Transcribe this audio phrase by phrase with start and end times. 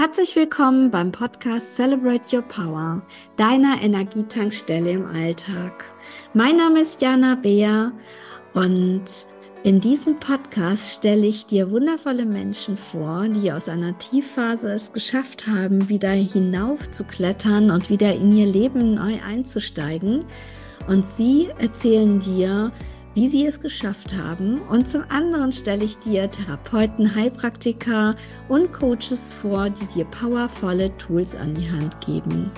[0.00, 3.02] Herzlich willkommen beim Podcast Celebrate Your Power,
[3.36, 5.84] deiner Energietankstelle im Alltag.
[6.32, 7.92] Mein Name ist Jana Beer
[8.54, 9.04] und
[9.62, 15.46] in diesem Podcast stelle ich dir wundervolle Menschen vor, die aus einer Tiefphase es geschafft
[15.46, 20.24] haben, wieder hinauf zu klettern und wieder in ihr Leben neu einzusteigen.
[20.88, 22.72] Und sie erzählen dir,
[23.14, 24.60] wie sie es geschafft haben.
[24.70, 28.14] Und zum anderen stelle ich dir Therapeuten, Heilpraktiker
[28.48, 32.50] und Coaches vor, die dir powervolle Tools an die Hand geben.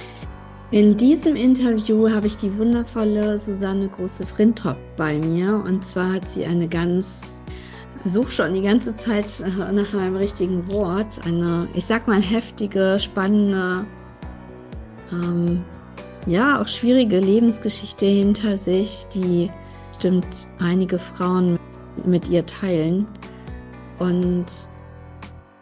[0.71, 5.63] In diesem Interview habe ich die wundervolle Susanne Große-Frintrop bei mir.
[5.67, 7.45] Und zwar hat sie eine ganz,
[8.07, 13.85] such schon die ganze Zeit nach einem richtigen Wort, eine, ich sag mal, heftige, spannende,
[15.13, 15.63] ähm,
[16.27, 19.51] ja, auch schwierige Lebensgeschichte hinter sich, die
[20.03, 21.61] bestimmt einige Frauen
[22.05, 23.07] mit ihr teilen.
[24.01, 24.47] Und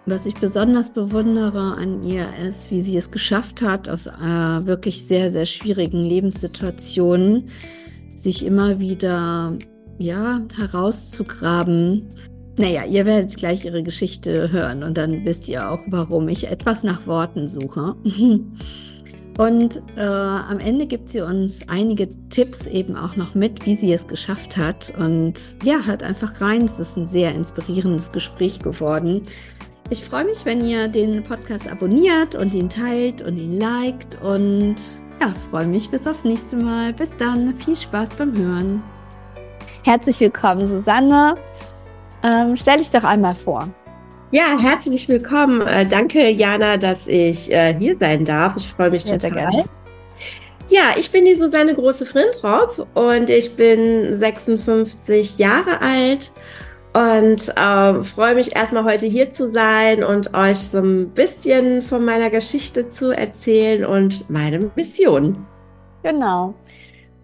[0.06, 4.10] was ich besonders bewundere an ihr ist, wie sie es geschafft hat, aus äh,
[4.64, 7.50] wirklich sehr, sehr schwierigen Lebenssituationen
[8.16, 9.58] sich immer wieder
[9.98, 12.08] ja, herauszugraben.
[12.56, 16.82] Naja, ihr werdet gleich ihre Geschichte hören und dann wisst ihr auch, warum ich etwas
[16.82, 17.94] nach Worten suche.
[19.40, 23.90] Und äh, am Ende gibt sie uns einige Tipps eben auch noch mit, wie sie
[23.90, 24.92] es geschafft hat.
[24.98, 25.32] Und
[25.62, 26.66] ja, hört einfach rein.
[26.66, 29.22] Es ist ein sehr inspirierendes Gespräch geworden.
[29.88, 34.20] Ich freue mich, wenn ihr den Podcast abonniert und ihn teilt und ihn liked.
[34.22, 34.76] Und
[35.22, 36.92] ja, freue mich bis aufs nächste Mal.
[36.92, 37.56] Bis dann.
[37.60, 38.82] Viel Spaß beim Hören.
[39.86, 41.36] Herzlich willkommen, Susanne.
[42.22, 43.70] Ähm, stell dich doch einmal vor.
[44.32, 45.60] Ja, herzlich willkommen.
[45.62, 48.54] Äh, danke, Jana, dass ich äh, hier sein darf.
[48.56, 49.64] Ich freue mich ja, total.
[50.68, 56.30] Ja, ich bin die Susanne Große-Frintrop und ich bin 56 Jahre alt
[56.92, 62.04] und äh, freue mich erstmal heute hier zu sein und euch so ein bisschen von
[62.04, 65.44] meiner Geschichte zu erzählen und meine Mission.
[66.04, 66.54] Genau.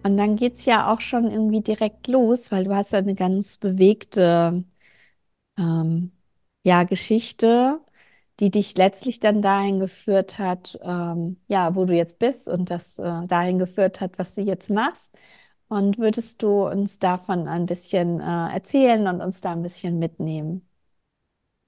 [0.03, 3.15] Und dann geht es ja auch schon irgendwie direkt los, weil du hast ja eine
[3.15, 4.65] ganz bewegte
[5.57, 6.11] ähm,
[6.67, 7.79] ja, Geschichte,
[8.39, 12.99] die dich letztlich dann dahin geführt hat, ähm, ja, wo du jetzt bist und das
[12.99, 15.13] äh, dahin geführt hat, was du jetzt machst.
[15.69, 20.67] Und würdest du uns davon ein bisschen äh, erzählen und uns da ein bisschen mitnehmen?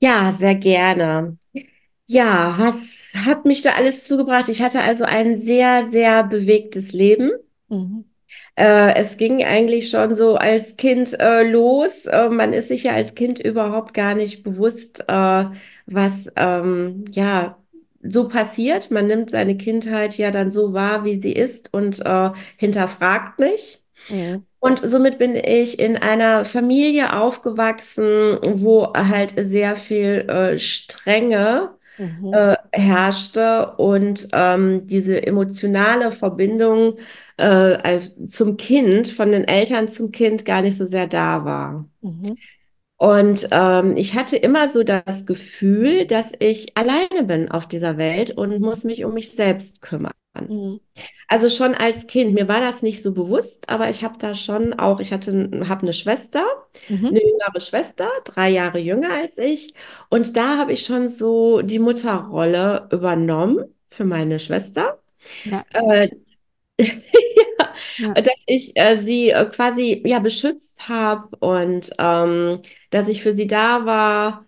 [0.01, 1.37] Ja, sehr gerne.
[2.07, 4.49] Ja, was hat mich da alles zugebracht?
[4.49, 7.31] Ich hatte also ein sehr, sehr bewegtes Leben.
[7.69, 8.08] Mhm.
[8.55, 12.05] Äh, es ging eigentlich schon so als Kind äh, los.
[12.05, 15.45] Äh, man ist sich ja als Kind überhaupt gar nicht bewusst, äh,
[15.85, 17.57] was ähm, ja
[18.01, 18.91] so passiert.
[18.91, 23.83] Man nimmt seine Kindheit ja dann so wahr, wie sie ist und äh, hinterfragt nicht.
[24.07, 24.39] Ja.
[24.59, 32.33] Und somit bin ich in einer Familie aufgewachsen, wo halt sehr viel Strenge mhm.
[32.33, 36.97] äh, herrschte und ähm, diese emotionale Verbindung
[37.37, 41.85] äh, zum Kind, von den Eltern zum Kind gar nicht so sehr da war.
[42.01, 42.37] Mhm.
[42.99, 48.31] Und ähm, ich hatte immer so das Gefühl, dass ich alleine bin auf dieser Welt
[48.31, 50.11] und muss mich um mich selbst kümmern.
[50.37, 50.81] Mhm.
[51.29, 54.73] Also schon als Kind, mir war das nicht so bewusst, aber ich habe da schon
[54.73, 55.31] auch, ich hatte,
[55.69, 56.43] habe eine Schwester,
[56.89, 57.05] mhm.
[57.05, 59.73] eine jüngere Schwester, drei Jahre jünger als ich.
[60.09, 64.99] Und da habe ich schon so die Mutterrolle übernommen für meine Schwester.
[65.45, 65.63] Ja.
[65.71, 66.09] Äh,
[67.97, 68.13] ja.
[68.13, 73.47] dass ich äh, sie äh, quasi ja beschützt habe und ähm, dass ich für sie
[73.47, 74.45] da war.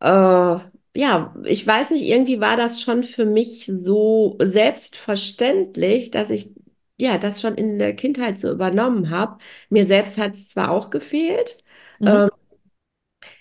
[0.00, 0.60] Äh,
[1.00, 6.54] ja, ich weiß nicht, irgendwie war das schon für mich so selbstverständlich, dass ich
[6.96, 9.38] ja das schon in der Kindheit so übernommen habe.
[9.70, 11.58] Mir selbst hat es zwar auch gefehlt.
[12.00, 12.08] Mhm.
[12.08, 12.30] Ähm,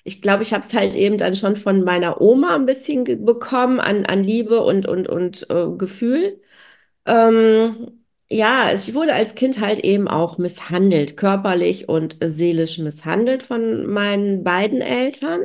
[0.03, 3.79] ich glaube, ich habe es halt eben dann schon von meiner Oma ein bisschen bekommen
[3.79, 6.41] an, an Liebe und, und, und äh, Gefühl.
[7.05, 7.96] Ähm,
[8.29, 14.43] ja, ich wurde als Kind halt eben auch misshandelt, körperlich und seelisch misshandelt von meinen
[14.43, 15.41] beiden Eltern.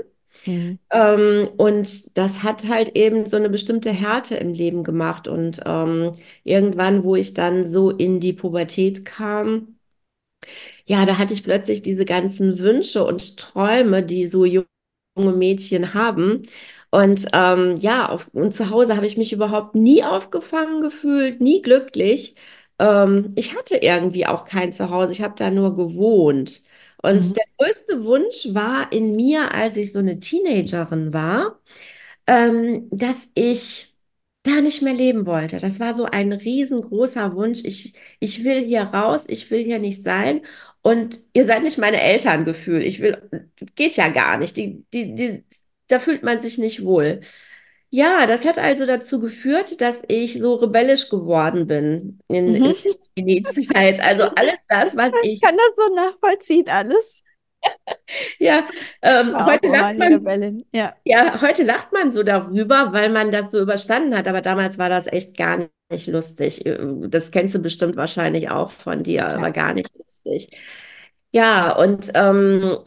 [0.47, 0.78] Mhm.
[0.93, 5.29] Ähm, und das hat halt eben so eine bestimmte Härte im Leben gemacht.
[5.29, 6.14] Und ähm,
[6.44, 9.79] irgendwann, wo ich dann so in die Pubertät kam,
[10.87, 14.67] ja, da hatte ich plötzlich diese ganzen Wünsche und Träume, die so junge
[15.17, 16.43] Mädchen haben.
[16.90, 21.62] Und ähm, ja, auf, und zu Hause habe ich mich überhaupt nie aufgefangen gefühlt, nie
[21.62, 22.34] glücklich.
[22.82, 26.62] Ähm, ich hatte irgendwie auch kein Zuhause, ich habe da nur gewohnt.
[27.02, 27.34] Und mhm.
[27.34, 31.61] der größte Wunsch war in mir, als ich so eine Teenagerin war,
[32.26, 33.96] ähm, dass ich
[34.44, 35.58] da nicht mehr leben wollte.
[35.61, 37.61] Das war so ein riesengroßer Wunsch.
[37.64, 40.43] Ich, ich will hier raus, ich will hier nicht sein.
[40.82, 42.84] Und ihr seid nicht meine Eltern gefühlt.
[42.84, 43.31] Ich will,
[43.76, 44.56] geht ja gar nicht.
[44.56, 45.44] Die, die, die,
[45.88, 47.20] da fühlt man sich nicht wohl.
[47.94, 52.55] Ja, das hat also dazu geführt, dass ich so rebellisch geworden bin in, Mhm.
[52.55, 54.00] in der Teenie-Zeit.
[54.00, 57.23] Also alles das, was Ich ich, kann das so nachvollziehen, alles.
[58.39, 58.65] ja,
[59.03, 60.65] ähm, heute lacht die man.
[60.73, 64.29] Ja, ja, heute lacht man so darüber, weil man das so überstanden hat.
[64.29, 66.65] Aber damals war das echt gar nicht lustig.
[67.09, 70.50] Das kennst du bestimmt wahrscheinlich auch von dir, war gar nicht lustig.
[71.33, 72.79] Ja, und ähm,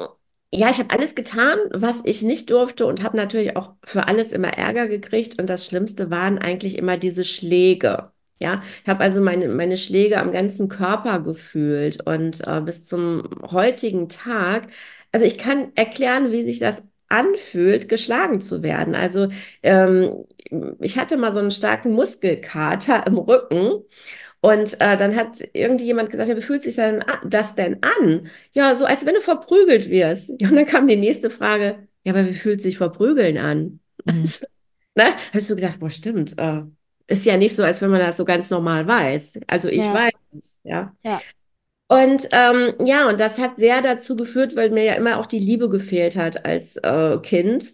[0.51, 4.31] ja, ich habe alles getan, was ich nicht durfte und habe natürlich auch für alles
[4.31, 5.37] immer Ärger gekriegt.
[5.39, 8.11] Und das Schlimmste waren eigentlich immer diese Schläge.
[8.39, 13.23] Ja, ich habe also meine, meine Schläge am ganzen Körper gefühlt und äh, bis zum
[13.49, 14.67] heutigen Tag,
[15.11, 18.93] also ich kann erklären, wie sich das anfühlt, geschlagen zu werden.
[18.95, 19.29] Also
[19.63, 20.25] ähm,
[20.81, 23.83] ich hatte mal so einen starken Muskelkater im Rücken.
[24.41, 28.29] Und äh, dann hat irgendjemand gesagt, ja, wie fühlt sich denn das denn an?
[28.53, 30.29] Ja, so als wenn du verprügelt wirst.
[30.39, 33.79] Ja, und dann kam die nächste Frage, ja, aber wie fühlt sich Verprügeln an?
[34.05, 34.33] Mhm.
[34.35, 34.45] Also,
[34.95, 35.05] ne?
[35.33, 36.61] Hast du gedacht, boah, stimmt, äh,
[37.07, 39.39] ist ja nicht so, als wenn man das so ganz normal weiß.
[39.47, 40.95] Also ich Ja, weiß es, ja.
[41.03, 41.25] ja.
[41.87, 45.39] Und ähm, ja, und das hat sehr dazu geführt, weil mir ja immer auch die
[45.39, 47.73] Liebe gefehlt hat als äh, Kind,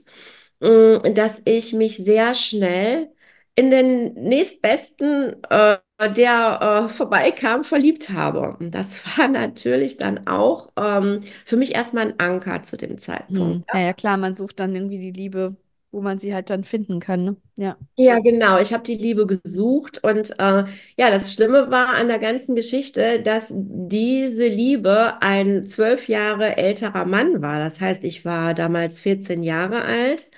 [0.60, 3.10] mh, dass ich mich sehr schnell
[3.56, 5.78] in den nächstbesten, äh,
[6.16, 8.56] der äh, vorbeikam, verliebt habe.
[8.60, 12.98] Und das war natürlich dann auch ähm, für mich erstmal ein Anker zu dem
[13.30, 13.58] Hm.
[13.58, 13.68] Zeitpunkt.
[13.74, 15.56] Ja, ja, klar, man sucht dann irgendwie die Liebe,
[15.92, 17.38] wo man sie halt dann finden kann, ne?
[17.56, 17.78] Ja.
[17.98, 18.58] Ja, genau.
[18.60, 20.64] Ich habe die Liebe gesucht und äh,
[20.98, 27.06] ja, das Schlimme war an der ganzen Geschichte, dass diese Liebe ein zwölf Jahre älterer
[27.06, 27.60] Mann war.
[27.60, 30.32] Das heißt, ich war damals 14 Jahre alt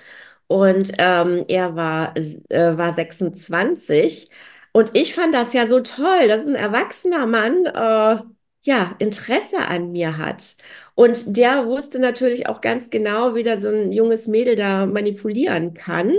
[0.46, 4.30] und ähm, er war, äh, war 26
[4.72, 8.22] und ich fand das ja so toll, dass ein erwachsener Mann äh,
[8.62, 10.56] ja Interesse an mir hat.
[10.94, 15.74] Und der wusste natürlich auch ganz genau, wie da so ein junges Mädel da manipulieren
[15.74, 16.12] kann.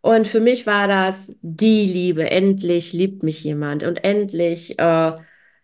[0.00, 2.30] Und für mich war das die Liebe.
[2.30, 5.12] Endlich liebt mich jemand und endlich, äh,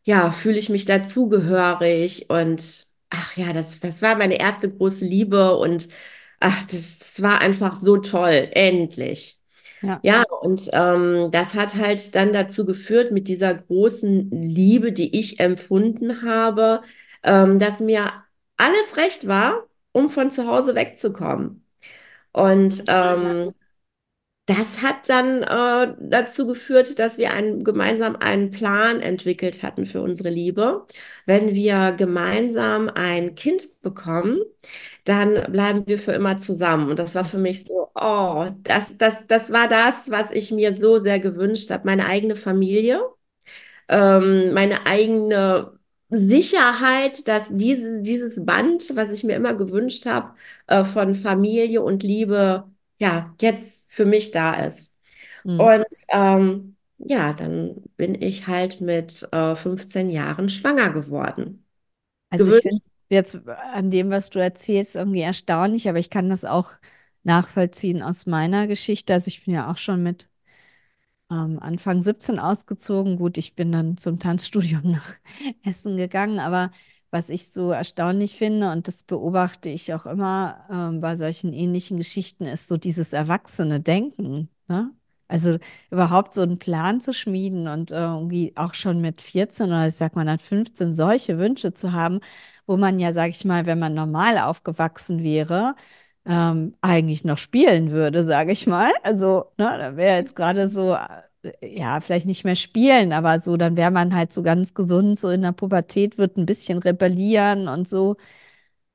[0.04, 2.28] ja, fühle ich mich dazugehörig.
[2.30, 5.88] Und ach ja, das, das war meine erste große Liebe und
[6.42, 8.48] ach, das, das war einfach so toll.
[8.52, 9.38] Endlich.
[9.82, 10.00] Ja.
[10.02, 15.40] Ja, und ähm, das hat halt dann dazu geführt, mit dieser großen Liebe, die ich
[15.40, 16.82] empfunden habe,
[17.22, 18.12] ähm, dass mir
[18.56, 21.64] alles recht war, um von zu Hause wegzukommen.
[22.32, 23.54] Und ähm,
[24.58, 30.02] das hat dann äh, dazu geführt, dass wir einen, gemeinsam einen Plan entwickelt hatten für
[30.02, 30.86] unsere Liebe.
[31.26, 34.40] Wenn wir gemeinsam ein Kind bekommen,
[35.04, 36.90] dann bleiben wir für immer zusammen.
[36.90, 40.74] Und das war für mich so, oh, das, das, das war das, was ich mir
[40.76, 41.86] so sehr gewünscht habe.
[41.86, 43.00] Meine eigene Familie,
[43.88, 45.78] ähm, meine eigene
[46.10, 50.34] Sicherheit, dass diese, dieses Band, was ich mir immer gewünscht habe,
[50.66, 52.64] äh, von Familie und Liebe,
[53.02, 54.92] ja, jetzt für mich da ist.
[55.44, 55.58] Hm.
[55.58, 61.66] Und ähm, ja, dann bin ich halt mit äh, 15 Jahren schwanger geworden.
[62.30, 66.30] Also ich Gewöhnt, finde jetzt an dem, was du erzählst, irgendwie erstaunlich, aber ich kann
[66.30, 66.72] das auch
[67.24, 69.14] nachvollziehen aus meiner Geschichte.
[69.14, 70.28] Also ich bin ja auch schon mit
[71.30, 73.16] ähm, Anfang 17 ausgezogen.
[73.16, 75.14] Gut, ich bin dann zum Tanzstudium nach
[75.64, 76.70] Essen gegangen, aber
[77.12, 81.98] was ich so erstaunlich finde, und das beobachte ich auch immer ähm, bei solchen ähnlichen
[81.98, 84.48] Geschichten, ist so dieses erwachsene Denken.
[84.68, 84.90] Ne?
[85.28, 85.58] Also
[85.90, 89.94] überhaupt so einen Plan zu schmieden und äh, irgendwie auch schon mit 14 oder ich
[89.94, 92.20] sag mal dann 15 solche Wünsche zu haben,
[92.66, 95.74] wo man ja, sag ich mal, wenn man normal aufgewachsen wäre,
[96.24, 98.92] ähm, eigentlich noch spielen würde, sage ich mal.
[99.02, 101.22] Also, ne, da wäre jetzt gerade so, äh,
[101.62, 105.30] ja, vielleicht nicht mehr spielen, aber so, dann wäre man halt so ganz gesund, so
[105.30, 108.16] in der Pubertät, wird ein bisschen rebellieren und so.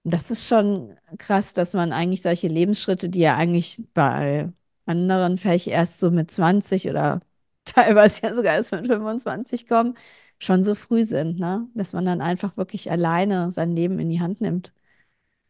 [0.04, 4.52] Und das ist schon krass, dass man eigentlich solche Lebensschritte, die ja eigentlich bei
[4.86, 7.22] anderen vielleicht erst so mit 20 oder
[7.66, 9.96] teilweise ja sogar erst mit 25 kommen,
[10.40, 11.68] schon so früh sind, ne?
[11.76, 14.74] Dass man dann einfach wirklich alleine sein Leben in die Hand nimmt.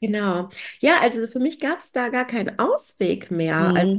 [0.01, 0.49] genau.
[0.79, 3.75] Ja, also für mich gab es da gar keinen Ausweg mehr.
[3.75, 3.91] Also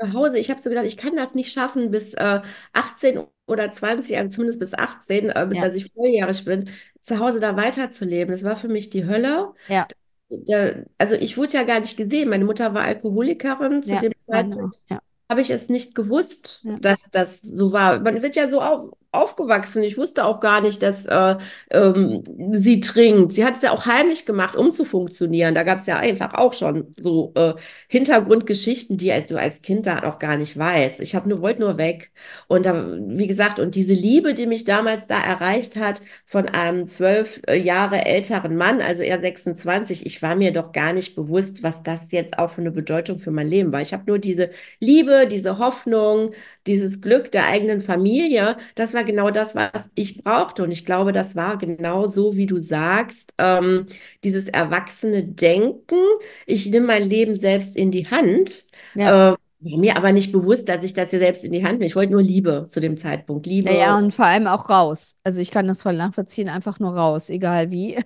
[0.00, 2.40] Zu Hause, ich habe so gedacht, ich kann das nicht schaffen bis äh,
[2.72, 6.68] 18 oder 20, also zumindest bis 18, äh, bis Ja, dass ich volljährig bin,
[7.00, 8.32] zu Hause da weiterzuleben.
[8.32, 9.54] Das war für mich die Hölle.
[9.68, 9.88] ja,
[10.30, 12.30] Da, also ich wurde ja gar nicht gesehen.
[12.30, 13.82] Meine Mutter war Alkoholikerin.
[13.82, 14.30] Zu ja, dem auch.
[14.30, 16.80] Zeitpunkt Ja, habe ich es nicht gewusst, ja.
[16.80, 18.00] dass das so war.
[18.00, 19.82] Man wird ja so auf, aufgewachsen.
[19.82, 21.36] Ich wusste auch gar nicht, dass äh,
[21.70, 23.32] ähm, sie trinkt.
[23.32, 25.54] Sie hat es ja auch heimlich gemacht, um zu funktionieren.
[25.54, 27.54] Da gab es ja einfach auch schon so äh,
[27.88, 31.00] Hintergrundgeschichten, die du als Kind da auch gar nicht weißt.
[31.00, 32.10] Ich habe nur wollte nur weg.
[32.48, 36.86] Und da, wie gesagt, und diese Liebe, die mich damals da erreicht hat von einem
[36.86, 41.62] zwölf äh, Jahre älteren Mann, also er 26, ich war mir doch gar nicht bewusst,
[41.62, 43.80] was das jetzt auch für eine Bedeutung für mein Leben war.
[43.80, 46.32] Ich habe nur diese Liebe, diese Hoffnung,
[46.66, 50.62] dieses Glück der eigenen Familie, das war genau das, was ich brauchte.
[50.62, 53.86] Und ich glaube, das war genau so, wie du sagst, ähm,
[54.24, 55.96] dieses erwachsene Denken.
[56.46, 58.64] Ich nehme mein Leben selbst in die Hand.
[58.94, 59.32] Ja.
[59.32, 61.86] Äh, mir aber nicht bewusst, dass ich das ja selbst in die Hand nehme.
[61.86, 63.46] Ich wollte nur Liebe zu dem Zeitpunkt.
[63.46, 63.72] Liebe.
[63.72, 65.16] Ja, und vor allem auch raus.
[65.24, 67.98] Also ich kann das voll nachvollziehen, einfach nur raus, egal wie.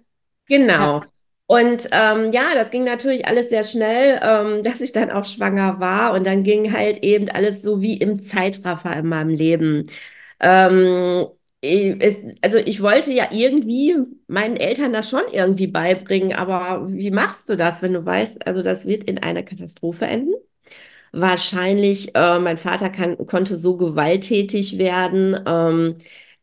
[0.46, 1.00] Genau.
[1.02, 1.17] Ja.
[1.50, 5.80] Und ähm, ja, das ging natürlich alles sehr schnell, ähm, dass ich dann auch schwanger
[5.80, 6.14] war.
[6.14, 9.88] Und dann ging halt eben alles so wie im Zeitraffer in meinem Leben.
[10.40, 11.26] Ähm,
[11.62, 13.96] ich, also ich wollte ja irgendwie
[14.28, 18.62] meinen Eltern das schon irgendwie beibringen, aber wie machst du das, wenn du weißt, also
[18.62, 20.34] das wird in einer Katastrophe enden?
[21.12, 25.38] Wahrscheinlich, äh, mein Vater kann, konnte so gewalttätig werden.
[25.46, 25.96] Ähm,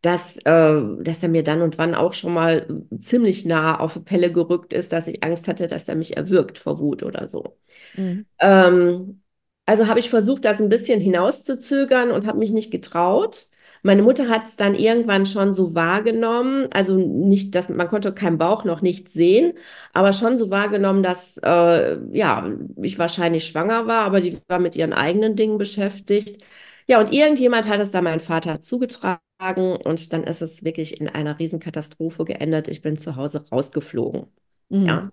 [0.05, 2.67] dass, äh, dass er mir dann und wann auch schon mal
[2.99, 6.59] ziemlich nah auf die Pelle gerückt ist, dass ich Angst hatte, dass er mich erwürgt
[6.59, 7.57] vor Wut oder so.
[7.95, 8.25] Mhm.
[8.39, 9.21] Ähm,
[9.65, 13.47] also habe ich versucht, das ein bisschen hinauszuzögern und habe mich nicht getraut.
[13.81, 18.37] Meine Mutter hat es dann irgendwann schon so wahrgenommen, also nicht, dass man konnte keinen
[18.37, 19.53] Bauch noch nicht sehen,
[19.93, 22.47] aber schon so wahrgenommen, dass äh, ja
[22.81, 26.43] ich wahrscheinlich schwanger war, aber die war mit ihren eigenen Dingen beschäftigt.
[26.87, 31.09] Ja, und irgendjemand hat es dann meinem Vater zugetragen und dann ist es wirklich in
[31.09, 32.67] einer Riesenkatastrophe geendet.
[32.67, 34.27] Ich bin zu Hause rausgeflogen.
[34.69, 34.85] Mhm.
[34.85, 35.11] Ja.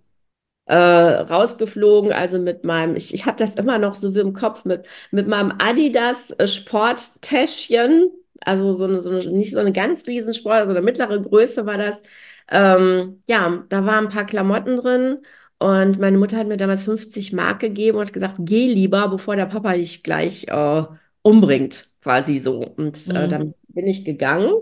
[0.66, 4.64] Äh, rausgeflogen, also mit meinem, ich, ich habe das immer noch so wie im Kopf,
[4.64, 8.10] mit, mit meinem Adidas äh, Sporttäschchen,
[8.40, 11.66] also so eine, so eine, nicht so eine ganz riesen Sport, so eine mittlere Größe
[11.66, 12.00] war das.
[12.48, 15.18] Ähm, ja, da waren ein paar Klamotten drin
[15.58, 19.36] und meine Mutter hat mir damals 50 Mark gegeben und hat gesagt, geh lieber, bevor
[19.36, 20.84] der Papa dich gleich äh,
[21.22, 22.64] umbringt, quasi so.
[22.66, 23.16] Und äh, mhm.
[23.16, 24.52] äh, dann bin ich gegangen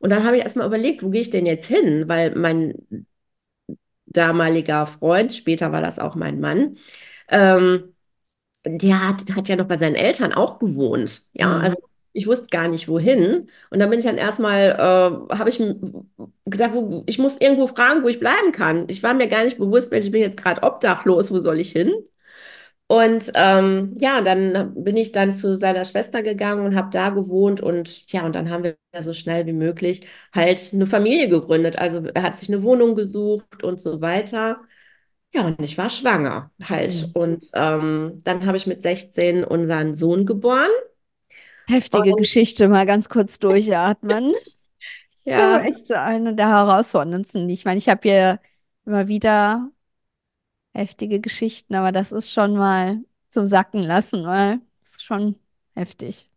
[0.00, 2.08] und dann habe ich erstmal überlegt, wo gehe ich denn jetzt hin?
[2.08, 2.74] Weil mein
[4.06, 6.76] damaliger Freund, später war das auch mein Mann,
[7.28, 7.94] ähm,
[8.66, 11.24] der hat, hat ja noch bei seinen Eltern auch gewohnt.
[11.34, 11.62] Ja, mhm.
[11.64, 11.76] also
[12.12, 13.50] ich wusste gar nicht wohin.
[13.70, 15.58] Und dann bin ich dann erstmal, äh, habe ich
[16.46, 18.86] gedacht, wo, ich muss irgendwo fragen, wo ich bleiben kann.
[18.88, 21.92] Ich war mir gar nicht bewusst, ich bin jetzt gerade obdachlos, wo soll ich hin?
[22.90, 27.60] Und ähm, ja, dann bin ich dann zu seiner Schwester gegangen und habe da gewohnt
[27.60, 31.78] und ja, und dann haben wir so schnell wie möglich halt eine Familie gegründet.
[31.78, 34.62] Also er hat sich eine Wohnung gesucht und so weiter.
[35.34, 37.08] Ja, und ich war schwanger halt.
[37.08, 37.12] Mhm.
[37.12, 40.70] Und ähm, dann habe ich mit 16 unseren Sohn geboren.
[41.68, 44.32] Heftige und, Geschichte, mal ganz kurz durchatmen.
[45.24, 45.60] ja.
[45.60, 47.50] echt so eine der herausforderndsten.
[47.50, 48.40] Ich meine, ich habe hier
[48.86, 49.70] immer wieder
[50.78, 55.36] heftige Geschichten, aber das ist schon mal zum Sacken lassen, weil es ist schon
[55.74, 56.30] heftig.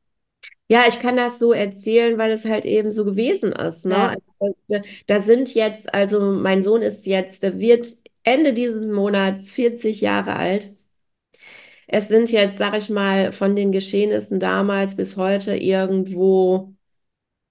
[0.68, 3.86] Ja, ich kann das so erzählen, weil es halt eben so gewesen ist.
[3.86, 3.94] Ne?
[3.94, 4.16] Ja.
[4.40, 7.88] Also, da, da sind jetzt, also mein Sohn ist jetzt, der wird
[8.24, 10.70] Ende dieses Monats 40 Jahre alt.
[11.88, 16.74] Es sind jetzt, sag ich mal, von den Geschehnissen damals bis heute irgendwo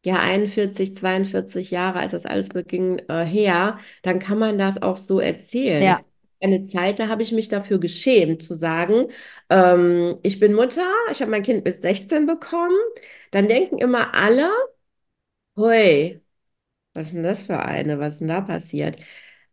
[0.02, 4.96] ja 41, 42 Jahre, als das alles beging, äh, her, dann kann man das auch
[4.96, 5.82] so erzählen.
[5.82, 6.00] Ja
[6.42, 9.08] eine Zeit, da habe ich mich dafür geschämt, zu sagen,
[9.50, 12.76] ähm, ich bin Mutter, ich habe mein Kind bis 16 bekommen.
[13.30, 14.48] Dann denken immer alle,
[15.56, 16.20] hui,
[16.94, 17.98] was ist denn das für eine?
[18.00, 18.98] Was ist denn da passiert?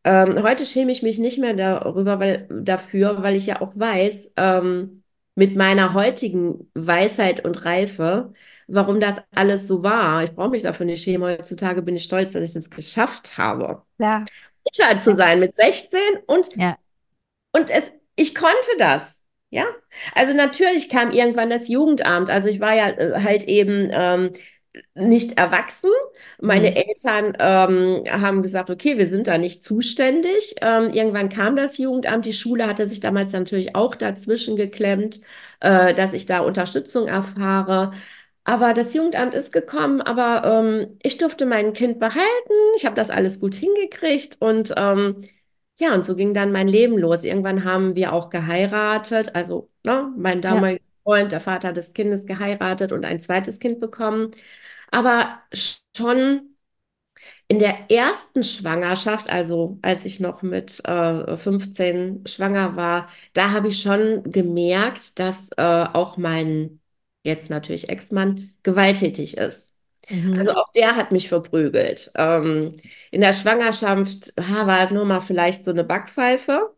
[0.06, 4.34] Ähm, heute schäme ich mich nicht mehr darüber, weil, dafür, weil ich ja auch weiß,
[4.38, 5.04] ähm,
[5.36, 8.34] mit meiner heutigen Weisheit und Reife,
[8.68, 10.24] warum das alles so war.
[10.24, 11.24] Ich brauche mich dafür nicht schämen.
[11.30, 13.84] Heutzutage bin ich stolz, dass ich das geschafft habe.
[14.00, 14.26] Ja.
[14.68, 16.78] Mutter zu sein mit 16 und, ja.
[17.54, 19.18] und es, ich konnte das.
[19.50, 19.66] Ja,
[20.14, 22.30] also natürlich kam irgendwann das Jugendamt.
[22.30, 24.34] Also ich war ja äh, halt eben ähm,
[24.94, 25.90] nicht erwachsen.
[26.40, 26.76] Meine mhm.
[26.76, 30.56] Eltern ähm, haben gesagt, okay, wir sind da nicht zuständig.
[30.62, 32.26] Ähm, irgendwann kam das Jugendamt.
[32.26, 35.22] Die Schule hatte sich damals natürlich auch dazwischen geklemmt,
[35.62, 37.94] äh, dass ich da Unterstützung erfahre.
[38.48, 42.54] Aber das Jugendamt ist gekommen, aber ähm, ich durfte mein Kind behalten.
[42.78, 45.22] Ich habe das alles gut hingekriegt und ähm,
[45.80, 47.24] ja, und so ging dann mein Leben los.
[47.26, 49.36] Irgendwann haben wir auch geheiratet.
[49.36, 51.02] Also ne, mein damaliger ja.
[51.04, 54.32] Freund, der Vater des Kindes, geheiratet und ein zweites Kind bekommen.
[54.92, 56.56] Aber schon
[57.48, 63.70] in der ersten Schwangerschaft, also als ich noch mit äh, 15 schwanger war, da habe
[63.70, 66.80] ich schon gemerkt, dass äh, auch mein
[67.28, 69.74] jetzt natürlich Ex-Mann, gewalttätig ist.
[70.10, 70.40] Mhm.
[70.40, 72.12] Also auch der hat mich verprügelt.
[72.16, 72.78] Ähm,
[73.12, 76.74] in der Schwangerschaft ha, war nur mal vielleicht so eine Backpfeife.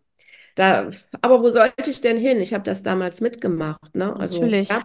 [0.55, 0.91] Da,
[1.21, 2.41] aber wo sollte ich denn hin?
[2.41, 4.15] Ich habe das damals mitgemacht, ne?
[4.19, 4.69] Also Natürlich.
[4.69, 4.83] ja,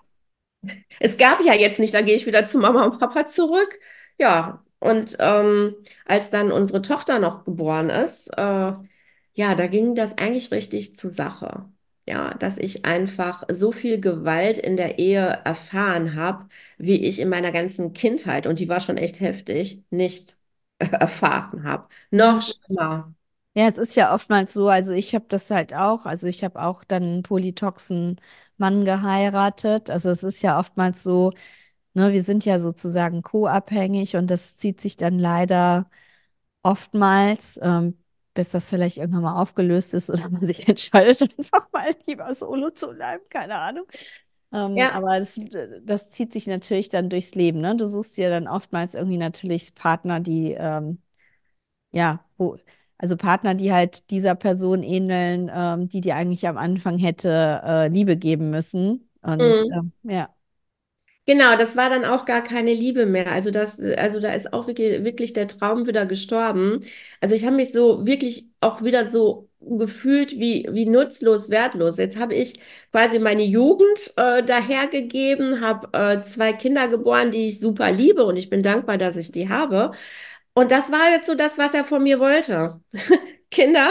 [1.00, 3.78] es gab ja jetzt nicht, dann gehe ich wieder zu Mama und Papa zurück.
[4.18, 8.72] Ja, und ähm, als dann unsere Tochter noch geboren ist, äh,
[9.34, 11.68] ja, da ging das eigentlich richtig zur Sache.
[12.06, 16.46] Ja, dass ich einfach so viel Gewalt in der Ehe erfahren habe,
[16.76, 20.38] wie ich in meiner ganzen Kindheit, und die war schon echt heftig, nicht
[20.78, 21.88] erfahren habe.
[22.10, 23.14] Noch schlimmer.
[23.56, 26.60] Ja, es ist ja oftmals so, also ich habe das halt auch, also ich habe
[26.60, 28.20] auch dann einen polytoxen
[28.56, 29.90] Mann geheiratet.
[29.90, 31.32] Also es ist ja oftmals so,
[31.94, 35.90] ne, wir sind ja sozusagen co-abhängig und das zieht sich dann leider
[36.62, 37.98] oftmals, ähm,
[38.34, 42.70] bis das vielleicht irgendwann mal aufgelöst ist oder man sich entscheidet, einfach mal lieber solo
[42.70, 43.86] zu bleiben, keine Ahnung.
[44.52, 44.90] Ähm, Ja.
[44.90, 45.40] aber das,
[45.82, 47.76] das zieht sich natürlich dann durchs Leben, ne?
[47.76, 51.02] Du suchst dir dann oftmals irgendwie natürlich Partner, die ähm,
[51.92, 52.58] ja, wo,
[52.98, 57.88] also Partner, die halt dieser Person ähneln, ähm, die dir eigentlich am Anfang hätte äh,
[57.88, 59.10] Liebe geben müssen.
[59.22, 59.74] Und Mhm.
[59.74, 60.33] ähm, ja,
[61.26, 63.32] Genau, das war dann auch gar keine Liebe mehr.
[63.32, 66.80] Also das, also da ist auch wirklich, wirklich der Traum wieder gestorben.
[67.20, 71.96] Also ich habe mich so wirklich auch wieder so gefühlt wie, wie nutzlos, wertlos.
[71.96, 72.60] Jetzt habe ich
[72.92, 78.36] quasi meine Jugend äh, dahergegeben, habe äh, zwei Kinder geboren, die ich super liebe und
[78.36, 79.92] ich bin dankbar, dass ich die habe.
[80.54, 82.80] Und das war jetzt so das, was er von mir wollte.
[83.50, 83.88] Kinder,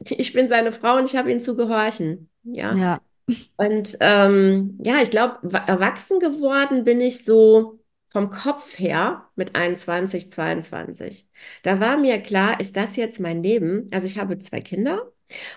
[0.00, 2.30] ich bin seine Frau und ich habe ihn zu gehorchen.
[2.44, 2.80] Ja.
[2.80, 3.00] ja,
[3.56, 10.30] Und ähm, ja, ich glaube, erwachsen geworden bin ich so vom Kopf her mit 21,
[10.30, 11.28] 22.
[11.62, 13.88] Da war mir klar, ist das jetzt mein Leben?
[13.92, 15.12] Also ich habe zwei Kinder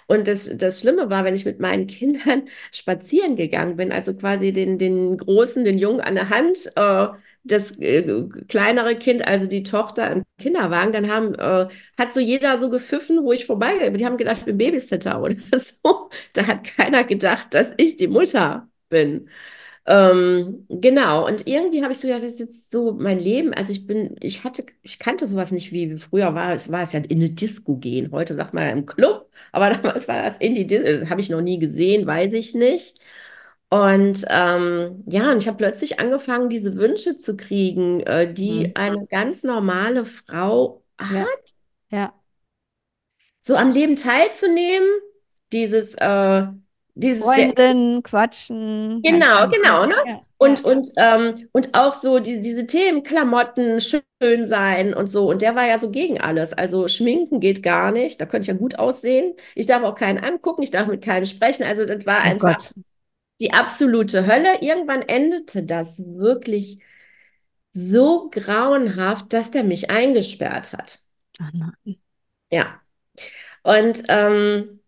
[0.08, 4.52] und das, das Schlimme war, wenn ich mit meinen Kindern spazieren gegangen bin, also quasi
[4.54, 7.08] den, den Großen, den Jungen an der Hand, äh,
[7.44, 8.04] das äh,
[8.48, 11.68] kleinere Kind, also die Tochter im Kinderwagen, dann haben, äh,
[11.98, 13.92] hat so jeder so gepfiffen, wo ich vorbeigehe.
[13.94, 16.10] Die haben gedacht, ich bin Babysitter oder so.
[16.34, 19.30] Da hat keiner gedacht, dass ich die Mutter bin.
[19.86, 23.54] Ähm, genau, und irgendwie habe ich so gedacht, das ist jetzt so mein Leben.
[23.54, 26.94] Also ich bin, ich hatte, ich kannte sowas nicht, wie früher war es, war es
[26.94, 28.12] ja in eine Disco gehen.
[28.12, 31.42] Heute sagt man im Club, aber damals war das in die Disco, habe ich noch
[31.42, 33.00] nie gesehen, weiß ich nicht.
[33.74, 38.34] Und ähm, ja, und ich habe plötzlich angefangen, diese Wünsche zu kriegen, äh, mhm.
[38.34, 41.54] die eine ganz normale Frau ja, hat,
[41.90, 42.14] ja.
[43.40, 44.90] so am Leben teilzunehmen,
[45.54, 46.48] dieses, äh,
[46.96, 49.26] dieses, Freundin, quatschen, Genau.
[49.26, 49.96] Ja, genau, ne?
[50.06, 50.70] ja, Und, ja.
[50.70, 55.30] und, ähm, und auch so die, diese Themen, Klamotten, schön sein und so.
[55.30, 56.52] Und der war ja so gegen alles.
[56.52, 58.20] Also schminken geht gar nicht.
[58.20, 59.34] Da könnte ich ja gut aussehen.
[59.56, 61.64] Ich darf auch keinen angucken, ich darf mit keinem sprechen.
[61.64, 62.74] Also das war Oh einfach Gott.
[63.42, 64.62] Die absolute Hölle.
[64.62, 66.80] Irgendwann endete das wirklich
[67.74, 71.00] so grauenhaft, dass der mich eingesperrt hat.
[71.54, 71.74] Nein.
[72.52, 72.82] Ja.
[73.64, 74.82] Und ähm,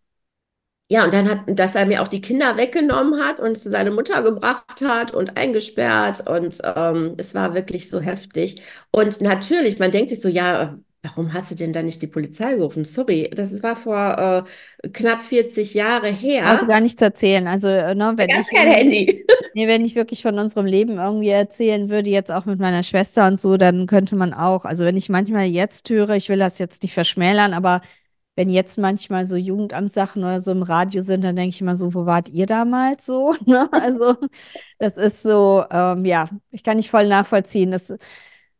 [0.89, 3.89] Ja, und dann hat, dass er mir auch die Kinder weggenommen hat und zu seiner
[3.91, 6.27] Mutter gebracht hat und eingesperrt.
[6.27, 8.61] Und ähm, es war wirklich so heftig.
[8.91, 12.55] Und natürlich, man denkt sich so, ja, warum hast du denn da nicht die Polizei
[12.55, 12.85] gerufen?
[12.85, 14.45] Sorry, das war vor
[14.83, 16.47] äh, knapp 40 Jahre her.
[16.65, 17.45] gar nichts erzählen.
[17.47, 19.25] Also, äh, ne, wenn ich kein Handy.
[19.55, 23.27] Nee, wenn ich wirklich von unserem Leben irgendwie erzählen würde, jetzt auch mit meiner Schwester
[23.27, 26.57] und so, dann könnte man auch, also wenn ich manchmal jetzt höre, ich will das
[26.57, 27.81] jetzt nicht verschmälern, aber
[28.35, 31.93] wenn jetzt manchmal so Jugendamtssachen oder so im Radio sind, dann denke ich immer so,
[31.93, 33.35] wo wart ihr damals so?
[33.45, 33.69] Ne?
[33.71, 34.15] Also
[34.79, 37.69] das ist so, ähm, ja, ich kann nicht voll nachvollziehen.
[37.69, 37.93] Das,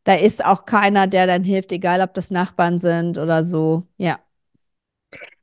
[0.04, 3.84] da ist auch keiner, der dann hilft, egal ob das Nachbarn sind oder so.
[3.98, 4.20] Ja.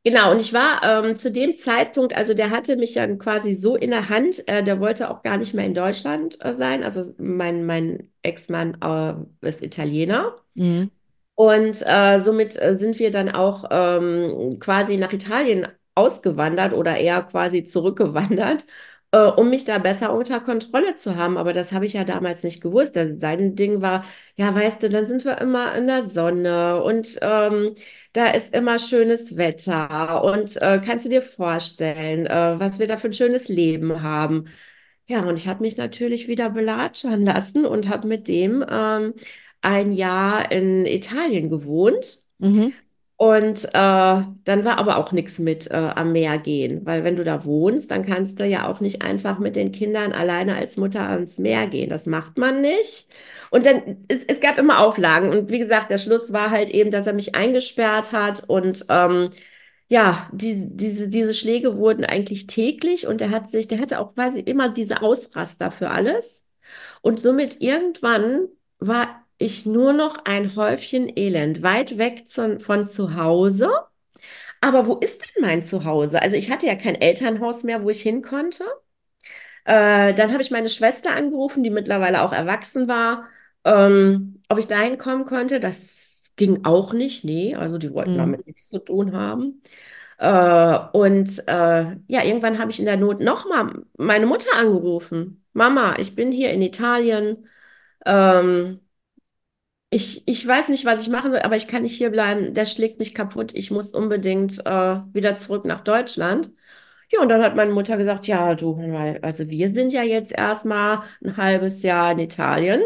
[0.02, 3.76] Genau, und ich war ähm, zu dem Zeitpunkt, also der hatte mich dann quasi so
[3.76, 6.82] in der Hand, äh, der wollte auch gar nicht mehr in Deutschland äh, sein.
[6.82, 10.36] Also mein, mein Ex-Mann äh, ist Italiener.
[10.54, 10.90] Mhm.
[11.34, 17.22] Und äh, somit äh, sind wir dann auch ähm, quasi nach Italien ausgewandert oder eher
[17.22, 18.66] quasi zurückgewandert,
[19.12, 21.36] äh, um mich da besser unter Kontrolle zu haben.
[21.36, 22.96] Aber das habe ich ja damals nicht gewusst.
[22.96, 24.04] Also sein Ding war,
[24.36, 27.74] ja, weißt du, dann sind wir immer in der Sonne und ähm,
[28.12, 30.24] da ist immer schönes Wetter.
[30.24, 34.46] Und äh, kannst du dir vorstellen, äh, was wir da für ein schönes Leben haben?
[35.06, 39.14] Ja, und ich habe mich natürlich wieder belatschern lassen und habe mit dem ähm,
[39.60, 42.22] ein Jahr in Italien gewohnt.
[42.38, 42.72] Mhm.
[43.22, 47.22] Und äh, dann war aber auch nichts mit äh, am Meer gehen, weil wenn du
[47.24, 51.02] da wohnst, dann kannst du ja auch nicht einfach mit den Kindern alleine als Mutter
[51.06, 51.90] ans Meer gehen.
[51.90, 53.08] Das macht man nicht.
[53.50, 55.28] Und dann, es, es gab immer Auflagen.
[55.30, 58.44] Und wie gesagt, der Schluss war halt eben, dass er mich eingesperrt hat.
[58.48, 59.28] Und ähm,
[59.88, 64.14] ja, die, diese, diese Schläge wurden eigentlich täglich und er hat sich, der hatte auch
[64.14, 66.44] quasi immer diese Ausraster für alles.
[67.02, 73.16] Und somit irgendwann war ich nur noch ein Häufchen Elend, weit weg zu, von zu
[73.16, 73.70] Hause.
[74.60, 76.22] Aber wo ist denn mein Zuhause?
[76.22, 78.64] Also ich hatte ja kein Elternhaus mehr, wo ich hin konnte.
[79.64, 83.28] Äh, dann habe ich meine Schwester angerufen, die mittlerweile auch erwachsen war,
[83.64, 85.60] ähm, ob ich da hinkommen konnte.
[85.60, 87.24] Das ging auch nicht.
[87.24, 88.18] Nee, also die wollten Mhm.
[88.18, 89.62] damit nichts zu tun haben.
[90.18, 95.44] Äh, und äh, ja, irgendwann habe ich in der Not nochmal meine Mutter angerufen.
[95.52, 97.48] Mama, ich bin hier in Italien.
[98.06, 98.80] Ähm,
[99.90, 102.54] ich, ich weiß nicht, was ich machen will, aber ich kann nicht hier bleiben.
[102.54, 103.52] Der schlägt mich kaputt.
[103.54, 106.52] Ich muss unbedingt äh, wieder zurück nach Deutschland.
[107.12, 108.76] Ja, und dann hat meine Mutter gesagt, ja, du,
[109.22, 112.82] also wir sind ja jetzt erstmal ein halbes Jahr in Italien.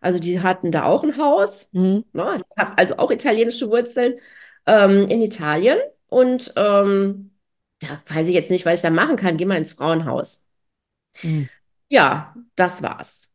[0.00, 2.04] Also die hatten da auch ein Haus, Mhm.
[2.12, 2.42] ne?
[2.76, 4.20] Also auch italienische Wurzeln
[4.66, 5.78] ähm, in Italien.
[6.08, 7.32] Und ähm,
[7.80, 9.36] da weiß ich jetzt nicht, was ich da machen kann.
[9.36, 10.40] Geh mal ins Frauenhaus.
[11.22, 11.48] Mhm.
[11.88, 13.30] Ja, das war's.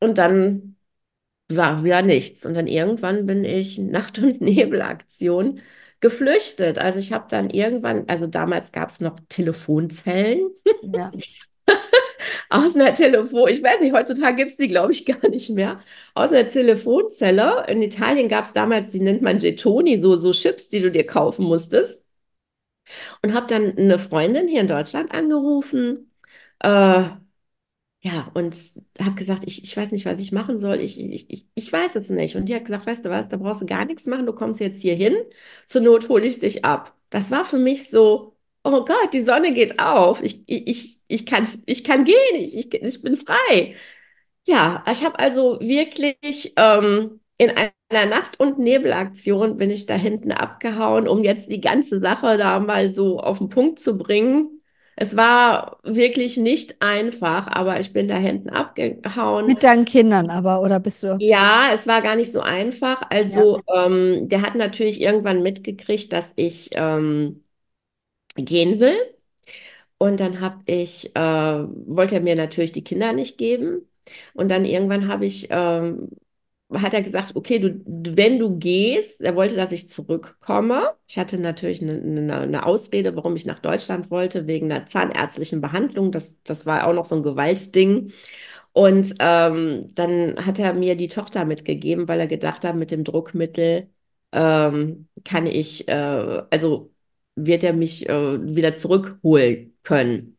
[0.00, 0.75] Und dann
[1.52, 2.44] war wieder nichts.
[2.46, 5.60] Und dann irgendwann bin ich Nacht- und Nebelaktion
[6.00, 6.78] geflüchtet.
[6.78, 10.50] Also ich habe dann irgendwann, also damals gab es noch Telefonzellen
[10.82, 11.10] Ja.
[12.50, 15.80] aus einer Telefon, ich weiß nicht, heutzutage gibt es die, glaube ich, gar nicht mehr.
[16.14, 17.66] Aus einer Telefonzelle.
[17.68, 21.06] In Italien gab es damals, die nennt man Gettoni, so, so Chips, die du dir
[21.06, 22.04] kaufen musstest.
[23.22, 26.12] Und habe dann eine Freundin hier in Deutschland angerufen.
[26.60, 27.04] Äh,
[28.06, 28.56] Ja, und
[29.00, 30.76] habe gesagt, ich, ich weiß nicht, was ich machen soll.
[30.80, 32.36] Ich, ich, ich, weiß es nicht.
[32.36, 34.26] Und die hat gesagt, weißt du was, da brauchst du gar nichts machen.
[34.26, 35.16] Du kommst jetzt hier hin.
[35.66, 36.94] Zur Not hole ich dich ab.
[37.10, 40.22] Das war für mich so, oh Gott, die Sonne geht auf.
[40.22, 42.14] Ich, ich, ich kann, ich kann gehen.
[42.36, 43.74] Ich, ich, ich bin frei.
[44.46, 47.50] Ja, ich habe also wirklich ähm, in
[47.90, 52.60] einer Nacht- und Nebelaktion bin ich da hinten abgehauen, um jetzt die ganze Sache da
[52.60, 54.55] mal so auf den Punkt zu bringen.
[54.96, 59.46] Es war wirklich nicht einfach, aber ich bin da hinten abgehauen.
[59.46, 61.18] Mit deinen Kindern aber, oder bist du?
[61.18, 63.02] Ja, es war gar nicht so einfach.
[63.10, 67.42] Also, ähm, der hat natürlich irgendwann mitgekriegt, dass ich ähm,
[68.36, 68.96] gehen will.
[69.98, 73.88] Und dann habe ich, äh, wollte er mir natürlich die Kinder nicht geben.
[74.34, 76.10] Und dann irgendwann habe ich, ähm,
[76.72, 80.94] hat er gesagt, okay, du, wenn du gehst, er wollte, dass ich zurückkomme.
[81.06, 85.60] Ich hatte natürlich eine, eine, eine Ausrede, warum ich nach Deutschland wollte, wegen einer zahnärztlichen
[85.60, 86.10] Behandlung.
[86.12, 88.12] Das, das war auch noch so ein Gewaltding.
[88.72, 93.04] Und ähm, dann hat er mir die Tochter mitgegeben, weil er gedacht hat, mit dem
[93.04, 93.90] Druckmittel
[94.32, 95.92] ähm, kann ich, äh,
[96.50, 96.92] also
[97.36, 100.38] wird er mich äh, wieder zurückholen können.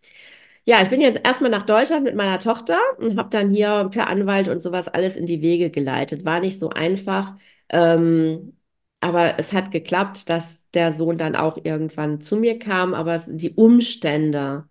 [0.70, 4.08] Ja, ich bin jetzt erstmal nach Deutschland mit meiner Tochter und habe dann hier per
[4.08, 6.26] Anwalt und sowas alles in die Wege geleitet.
[6.26, 7.36] War nicht so einfach,
[7.70, 8.58] ähm,
[9.00, 12.94] aber es hat geklappt, dass der Sohn dann auch irgendwann zu mir kam.
[12.94, 14.68] Aber die Umstände,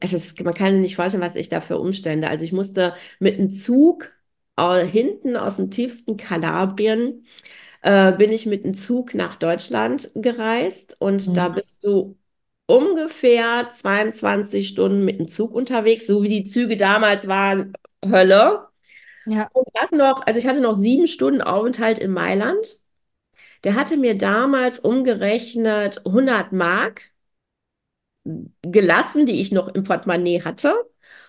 [0.00, 2.28] es ist, man kann sich nicht vorstellen, was ich da für Umstände.
[2.28, 4.12] Also ich musste mit einem Zug
[4.56, 7.24] äh, hinten aus dem tiefsten Kalabrien
[7.82, 11.34] äh, bin ich mit einem Zug nach Deutschland gereist und Mhm.
[11.38, 12.18] da bist du
[12.70, 17.72] ungefähr 22 Stunden mit dem Zug unterwegs, so wie die Züge damals waren,
[18.04, 18.68] Hölle.
[19.26, 19.48] Ja.
[19.52, 22.78] Und das noch, also ich hatte noch sieben Stunden Aufenthalt in Mailand.
[23.64, 27.12] Der hatte mir damals umgerechnet 100 Mark
[28.62, 30.72] gelassen, die ich noch im Portemonnaie hatte.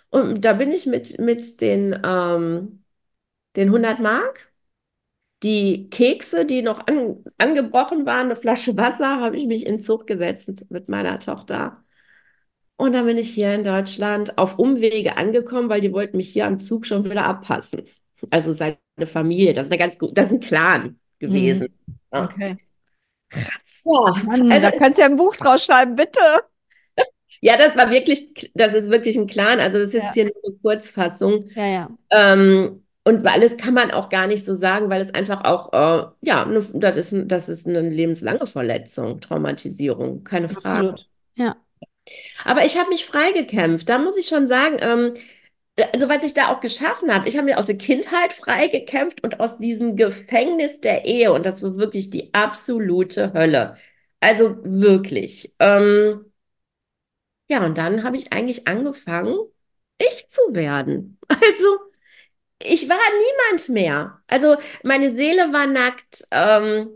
[0.09, 2.83] Und da bin ich mit, mit den, ähm,
[3.55, 4.50] den 100 Mark,
[5.43, 9.81] die Kekse, die noch an, angebrochen waren, eine Flasche Wasser, habe ich mich in den
[9.81, 11.83] Zug gesetzt mit meiner Tochter.
[12.77, 16.45] Und dann bin ich hier in Deutschland auf Umwege angekommen, weil die wollten mich hier
[16.47, 17.83] am Zug schon wieder abpassen.
[18.29, 21.67] Also seine Familie, das ist eine ganz gut, das ist ein Clan gewesen.
[22.13, 22.23] Ja.
[22.25, 22.57] Okay.
[23.29, 23.83] Krass.
[23.85, 26.19] Ja, Mann, also da kannst du ja ein Buch draus schreiben, bitte.
[27.41, 29.59] ja, das war wirklich, das ist wirklich ein Clan.
[29.59, 30.13] Also das ist jetzt Ja.
[30.13, 31.49] hier nur eine Kurzfassung.
[31.55, 31.89] Ja, ja.
[32.11, 36.05] Ähm, und alles kann man auch gar nicht so sagen, weil es einfach auch, äh,
[36.21, 40.89] ja, ne, das ist, das ist eine lebenslange Verletzung, Traumatisierung, keine Frage.
[40.89, 41.09] Absolut.
[41.35, 41.55] Ja.
[42.45, 43.89] Aber ich habe mich freigekämpft.
[43.89, 45.13] Da muss ich schon sagen, ähm,
[45.93, 49.39] also was ich da auch geschaffen habe, ich habe mir aus der Kindheit freigekämpft und
[49.39, 51.31] aus diesem Gefängnis der Ehe.
[51.31, 53.77] Und das war wirklich die absolute Hölle.
[54.19, 55.53] Also wirklich.
[55.59, 56.31] Ähm,
[57.49, 59.35] ja, und dann habe ich eigentlich angefangen,
[59.99, 61.17] ich zu werden.
[61.29, 61.90] Also
[62.63, 64.21] ich war niemand mehr.
[64.27, 66.23] Also meine Seele war nackt.
[66.31, 66.89] Ähm,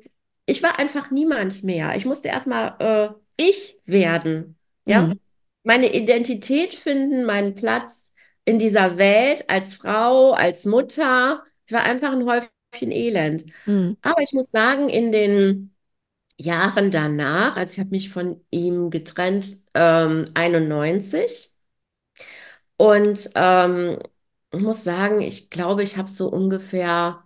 [0.45, 1.95] ich war einfach niemand mehr.
[1.95, 4.57] Ich musste erstmal äh, ich werden.
[4.85, 5.19] Ja, Mhm.
[5.63, 8.13] meine Identität finden, meinen Platz
[8.45, 11.43] in dieser Welt als Frau, als Mutter.
[11.65, 13.45] Ich war einfach ein Häufchen Elend.
[13.65, 13.95] Mhm.
[14.01, 15.75] Aber ich muss sagen, in den
[16.37, 21.53] Jahren danach, also ich habe mich von ihm getrennt, ähm, 91.
[22.77, 23.99] Und ähm,
[24.61, 27.23] muss sagen, ich glaube, ich habe so ungefähr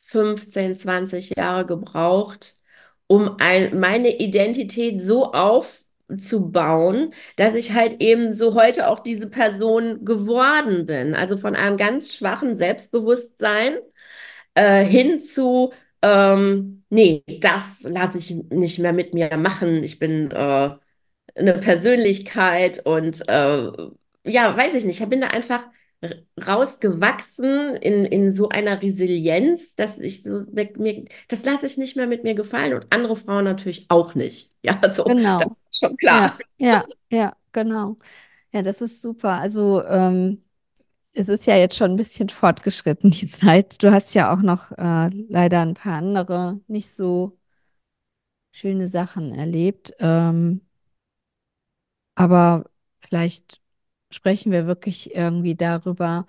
[0.00, 2.54] 15, 20 Jahre gebraucht,
[3.06, 10.04] um ein, meine Identität so aufzubauen, dass ich halt eben so heute auch diese Person
[10.04, 11.14] geworden bin.
[11.14, 13.78] Also von einem ganz schwachen Selbstbewusstsein
[14.54, 19.82] äh, hin zu, ähm, nee, das lasse ich nicht mehr mit mir machen.
[19.84, 20.70] Ich bin äh,
[21.34, 23.70] eine Persönlichkeit und äh,
[24.24, 25.66] ja, weiß ich nicht, ich bin da einfach
[26.46, 30.40] rausgewachsen in, in so einer Resilienz, dass ich so
[30.76, 34.52] mir, das lasse ich nicht mehr mit mir gefallen und andere Frauen natürlich auch nicht.
[34.60, 35.38] Ja, so, genau.
[35.38, 36.36] das ist schon klar.
[36.58, 37.96] Ja, ja, ja, genau.
[38.52, 39.34] Ja, das ist super.
[39.34, 40.42] Also ähm,
[41.12, 43.82] es ist ja jetzt schon ein bisschen fortgeschritten, die Zeit.
[43.82, 47.38] Du hast ja auch noch äh, leider ein paar andere nicht so
[48.52, 49.94] schöne Sachen erlebt.
[50.00, 50.60] Ähm,
[52.16, 52.64] aber
[52.98, 53.60] vielleicht
[54.10, 56.26] sprechen wir wirklich irgendwie darüber,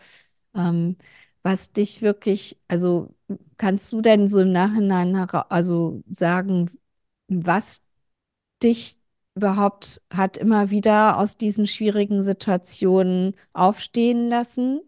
[0.55, 0.97] ähm,
[1.43, 3.15] was dich wirklich, also
[3.57, 5.11] kannst du denn so im Nachhinein
[5.51, 6.71] also sagen,
[7.29, 7.81] was
[8.63, 8.97] dich
[9.35, 14.81] überhaupt hat immer wieder aus diesen schwierigen Situationen aufstehen lassen?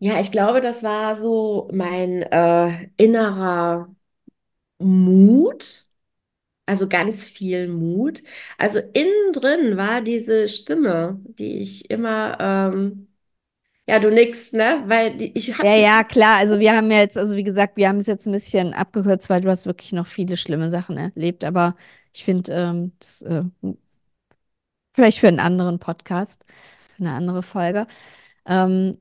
[0.00, 3.94] Ja, ich glaube, das war so mein äh, innerer
[4.78, 5.87] Mut,
[6.68, 8.22] also ganz viel Mut.
[8.58, 13.08] Also innen drin war diese Stimme, die ich immer, ähm,
[13.88, 14.84] ja, du nix, ne?
[14.86, 16.36] Weil die, ich habe Ja, ja, klar.
[16.38, 19.28] Also wir haben ja jetzt, also wie gesagt, wir haben es jetzt ein bisschen abgekürzt,
[19.28, 21.42] weil du hast wirklich noch viele schlimme Sachen erlebt.
[21.44, 21.74] Aber
[22.14, 23.42] ich finde, ähm, das äh,
[24.94, 26.44] vielleicht für einen anderen Podcast,
[26.96, 27.86] für eine andere Folge.
[28.46, 28.98] Ähm,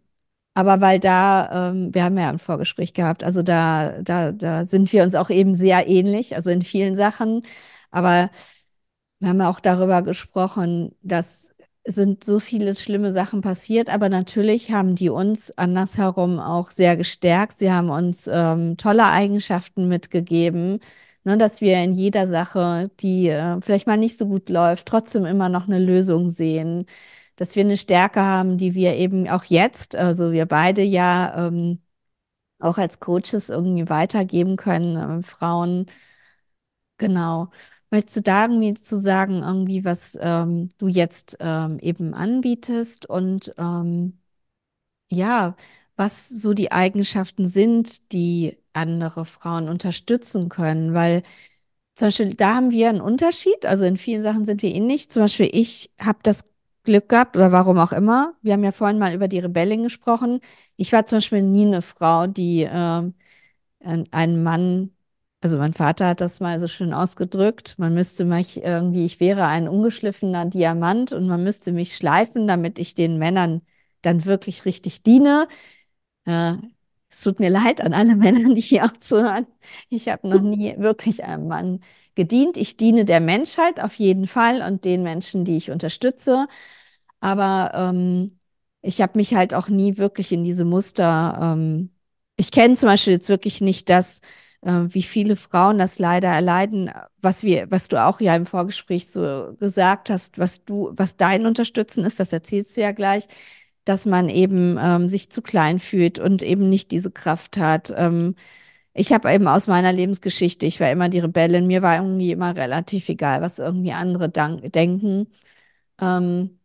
[0.57, 4.91] aber weil da, ähm, wir haben ja ein Vorgespräch gehabt, also da, da, da sind
[4.91, 7.43] wir uns auch eben sehr ähnlich, also in vielen Sachen.
[7.91, 8.31] Aber
[9.19, 11.51] wir haben ja auch darüber gesprochen, dass
[11.85, 17.59] sind so viele schlimme Sachen passiert, aber natürlich haben die uns andersherum auch sehr gestärkt.
[17.59, 20.79] Sie haben uns ähm, tolle Eigenschaften mitgegeben,
[21.23, 25.25] ne, dass wir in jeder Sache, die äh, vielleicht mal nicht so gut läuft, trotzdem
[25.25, 26.87] immer noch eine Lösung sehen,
[27.37, 31.81] dass wir eine Stärke haben, die wir eben auch jetzt, also wir beide ja ähm,
[32.59, 35.87] auch als Coaches irgendwie weitergeben können, äh, Frauen.
[36.97, 37.49] Genau.
[37.89, 43.53] Möchtest du da irgendwie zu sagen, irgendwie, was ähm, du jetzt ähm, eben anbietest und
[43.57, 44.19] ähm,
[45.09, 45.55] ja,
[45.95, 50.93] was so die Eigenschaften sind, die andere Frauen unterstützen können?
[50.93, 51.23] Weil
[51.95, 55.09] zum Beispiel da haben wir einen Unterschied, also in vielen Sachen sind wir ähnlich.
[55.11, 56.45] Zum Beispiel ich habe das
[56.87, 58.33] Glück gehabt oder warum auch immer.
[58.41, 60.39] Wir haben ja vorhin mal über die Rebellin gesprochen.
[60.77, 63.11] Ich war zum Beispiel nie eine Frau, die äh,
[64.11, 64.91] einen Mann
[65.41, 67.75] also mein Vater hat das mal so schön ausgedrückt.
[67.77, 72.79] Man müsste mich irgendwie, ich wäre ein ungeschliffener Diamant und man müsste mich schleifen, damit
[72.79, 73.61] ich den Männern
[74.01, 75.47] dann wirklich richtig diene.
[76.25, 76.55] Äh,
[77.09, 79.47] es tut mir leid an alle Männer, die hier auch zuhören.
[79.89, 81.81] Ich habe noch nie wirklich einem Mann
[82.15, 82.57] gedient.
[82.57, 86.47] Ich diene der Menschheit auf jeden Fall und den Menschen, die ich unterstütze.
[87.19, 88.39] Aber ähm,
[88.81, 91.37] ich habe mich halt auch nie wirklich in diese Muster.
[91.41, 91.91] Ähm,
[92.35, 94.21] ich kenne zum Beispiel jetzt wirklich nicht das,
[94.61, 99.07] äh, wie viele Frauen das leider erleiden, was wir, was du auch ja im Vorgespräch
[99.07, 103.27] so gesagt hast, was du, was dein Unterstützen ist, das erzählst du ja gleich,
[103.85, 107.93] dass man eben ähm, sich zu klein fühlt und eben nicht diese Kraft hat.
[107.95, 108.35] Ähm,
[108.93, 112.55] ich habe eben aus meiner Lebensgeschichte, ich war immer die Rebellin, mir war irgendwie immer
[112.55, 115.27] relativ egal, was irgendwie andere denken.
[116.01, 116.56] Ähm,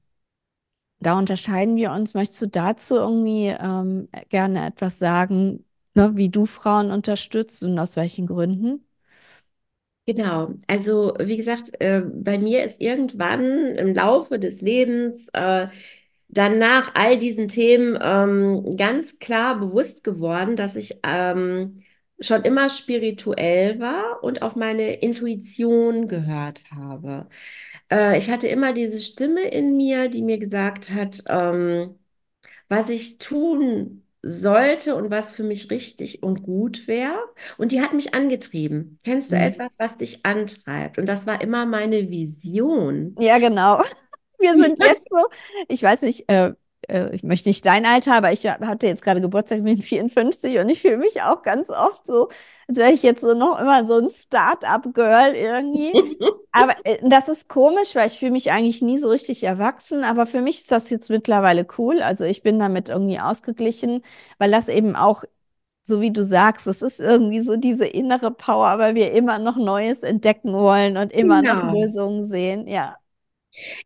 [1.03, 2.15] da unterscheiden wir uns.
[2.15, 7.97] Möchtest du dazu irgendwie ähm, gerne etwas sagen, ne, wie du Frauen unterstützt und aus
[7.97, 8.87] welchen Gründen?
[10.07, 15.69] Genau, also wie gesagt, äh, bei mir ist irgendwann im Laufe des Lebens äh,
[16.29, 21.83] dann nach all diesen Themen ähm, ganz klar bewusst geworden, dass ich ähm,
[22.23, 27.29] schon immer spirituell war und auf meine Intuition gehört habe.
[27.91, 31.97] Äh, ich hatte immer diese Stimme in mir, die mir gesagt hat, ähm,
[32.69, 37.19] was ich tun sollte und was für mich richtig und gut wäre.
[37.59, 38.99] Und die hat mich angetrieben.
[39.05, 39.39] Kennst du Mhm.
[39.39, 40.99] etwas, was dich antreibt?
[40.99, 43.19] Und das war immer meine Vision.
[43.19, 43.83] Ja, genau.
[44.39, 45.17] Wir sind jetzt so,
[45.69, 46.53] ich weiß nicht, äh,
[46.89, 50.59] äh, ich möchte nicht dein Alter, aber ich hatte jetzt gerade Geburtstag, ich bin 54
[50.59, 52.29] und ich fühle mich auch ganz oft so,
[52.69, 55.93] als wäre ich jetzt so noch immer so ein Start-up-Girl irgendwie.
[56.53, 60.27] Aber äh, das ist komisch, weil ich fühle mich eigentlich nie so richtig erwachsen, aber
[60.27, 62.03] für mich ist das jetzt mittlerweile cool.
[62.03, 64.03] Also ich bin damit irgendwie ausgeglichen,
[64.39, 65.25] weil das eben auch
[65.85, 69.57] so wie du sagst, es ist irgendwie so diese innere Power, weil wir immer noch
[69.57, 71.73] Neues entdecken wollen und immer noch Genau.
[71.73, 72.69] Lösungen sehen.
[72.69, 72.97] Ja.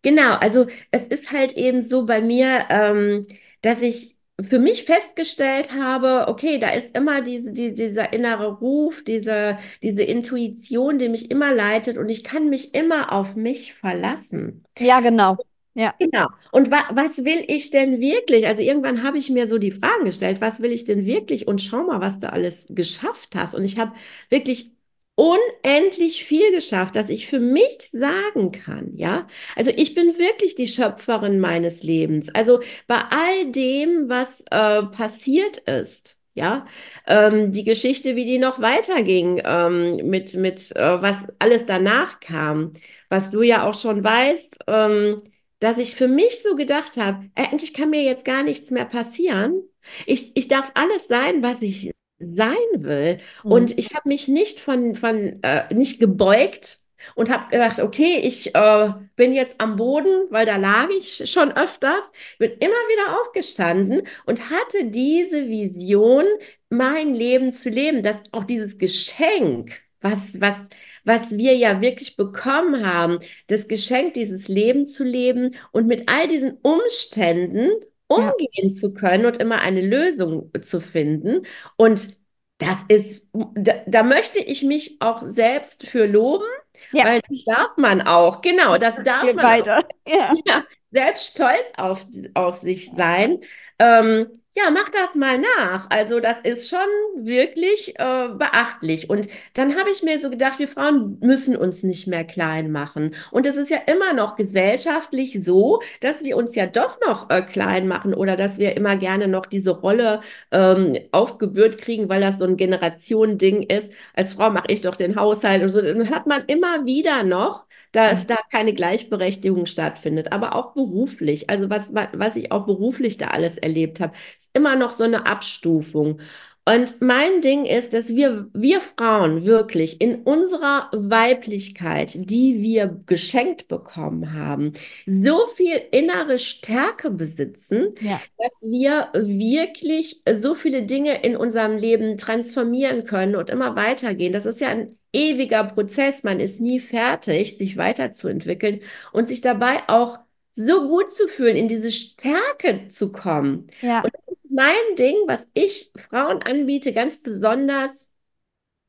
[0.03, 3.27] Genau, also es ist halt eben so bei mir, ähm,
[3.63, 4.15] dass ich
[4.49, 10.03] für mich festgestellt habe, okay, da ist immer diese, die, dieser innere Ruf, diese, diese
[10.03, 14.63] Intuition, die mich immer leitet und ich kann mich immer auf mich verlassen.
[14.79, 15.37] Ja, genau.
[15.75, 15.95] Ja.
[15.99, 16.27] Genau.
[16.53, 18.47] Und wa was will ich denn wirklich?
[18.47, 21.49] Also irgendwann habe ich mir so die Fragen gestellt, was will ich denn wirklich?
[21.49, 23.55] Und schau mal, was du alles geschafft hast.
[23.55, 23.93] Und ich habe
[24.29, 24.73] wirklich
[25.17, 29.27] unendlich viel geschafft, dass ich für mich sagen kann, ja.
[29.57, 32.29] Also ich bin wirklich die Schöpferin meines Lebens.
[32.35, 36.67] Also bei all dem, was äh, passiert ist, ja,
[37.07, 42.75] ähm, die Geschichte, wie die noch weiterging, ähm, mit, mit äh, was alles danach kam,
[43.09, 45.23] was du ja auch schon weißt, ähm,
[45.61, 49.63] dass ich für mich so gedacht habe, eigentlich kann mir jetzt gar nichts mehr passieren.
[50.05, 53.19] Ich, ich darf alles sein, was ich sein will.
[53.45, 53.53] Mhm.
[53.53, 56.79] Und ich habe mich nicht von, von äh, nicht gebeugt
[57.15, 61.53] und habe gesagt, okay, ich äh, bin jetzt am Boden, weil da lag ich schon
[61.53, 66.25] öfters, bin immer wieder aufgestanden und hatte diese Vision,
[66.69, 70.69] mein Leben zu leben, dass auch dieses Geschenk, was, was,
[71.05, 76.27] was wir ja wirklich bekommen haben, das Geschenk, dieses Leben zu leben und mit all
[76.27, 77.71] diesen Umständen
[78.09, 78.71] umgehen ja.
[78.71, 81.47] zu können und immer eine Lösung zu finden.
[81.77, 82.17] Und
[82.59, 86.47] das ist, da, da möchte ich mich auch selbst für loben,
[86.93, 87.05] ja.
[87.05, 88.41] weil das darf man auch.
[88.41, 89.79] Genau, das darf Geht man weiter.
[89.79, 90.65] Auch, ja.
[90.91, 93.41] selbst stolz auf, auf sich sein.
[93.79, 95.87] Ähm, ja, mach das mal nach.
[95.91, 96.79] Also das ist schon
[97.15, 99.11] wirklich äh, beachtlich.
[99.11, 103.15] Und dann habe ich mir so gedacht, wir Frauen müssen uns nicht mehr klein machen.
[103.31, 107.43] Und es ist ja immer noch gesellschaftlich so, dass wir uns ja doch noch äh,
[107.43, 112.39] klein machen oder dass wir immer gerne noch diese Rolle ähm, aufgebührt kriegen, weil das
[112.39, 113.93] so ein Generationending ist.
[114.15, 115.83] Als Frau mache ich doch den Haushalt und so.
[115.83, 117.66] Dann hat man immer wieder noch
[117.97, 121.49] dass da keine Gleichberechtigung stattfindet, aber auch beruflich.
[121.49, 125.27] Also was, was ich auch beruflich da alles erlebt habe, ist immer noch so eine
[125.27, 126.21] Abstufung.
[126.69, 133.69] Und mein Ding ist, dass wir, wir Frauen wirklich in unserer Weiblichkeit, die wir geschenkt
[133.69, 134.75] bekommen haben,
[135.07, 138.21] so viel innere Stärke besitzen, ja.
[138.37, 144.33] dass wir wirklich so viele Dinge in unserem Leben transformieren können und immer weitergehen.
[144.33, 146.23] Das ist ja ein ewiger Prozess.
[146.23, 148.81] Man ist nie fertig, sich weiterzuentwickeln
[149.13, 150.19] und sich dabei auch
[150.55, 153.67] so gut zu fühlen, in diese Stärke zu kommen.
[153.81, 154.03] Ja.
[154.03, 158.11] Und das ist mein Ding, was ich Frauen anbiete, ganz besonders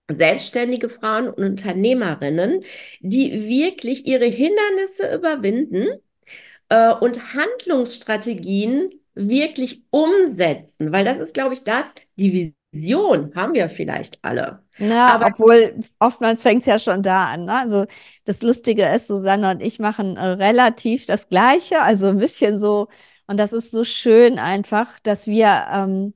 [0.10, 2.64] selbstständige Frauen und Unternehmerinnen,
[3.02, 5.88] die wirklich ihre Hindernisse überwinden
[6.70, 13.70] äh, und Handlungsstrategien wirklich umsetzen, weil das ist, glaube ich, das, die Vision haben wir
[13.70, 14.64] vielleicht alle.
[14.80, 17.46] Ja, aber obwohl oftmals fängt es ja schon da an.
[17.46, 17.54] Ne?
[17.54, 17.86] Also
[18.26, 22.88] das Lustige ist, Susanne und ich machen äh, relativ das Gleiche, also ein bisschen so.
[23.26, 26.14] Und das ist so schön einfach, dass wir, ähm,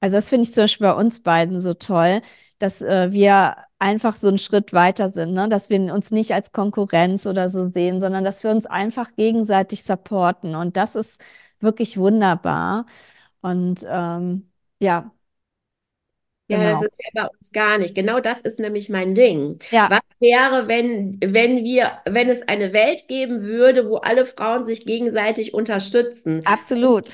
[0.00, 2.22] also das finde ich zum Beispiel bei uns beiden so toll,
[2.58, 5.48] dass äh, wir einfach so einen Schritt weiter sind, ne?
[5.48, 9.84] dass wir uns nicht als Konkurrenz oder so sehen, sondern dass wir uns einfach gegenseitig
[9.84, 10.54] supporten.
[10.54, 11.20] Und das ist
[11.60, 12.86] wirklich wunderbar.
[13.40, 15.12] Und ähm, ja,
[16.48, 16.80] ja, genau.
[16.80, 17.94] das ist ja bei uns gar nicht.
[17.94, 19.58] Genau das ist nämlich mein Ding.
[19.70, 19.88] Ja.
[19.90, 24.84] Was wäre, wenn, wenn wir, wenn es eine Welt geben würde, wo alle Frauen sich
[24.84, 26.42] gegenseitig unterstützen?
[26.44, 27.10] Absolut.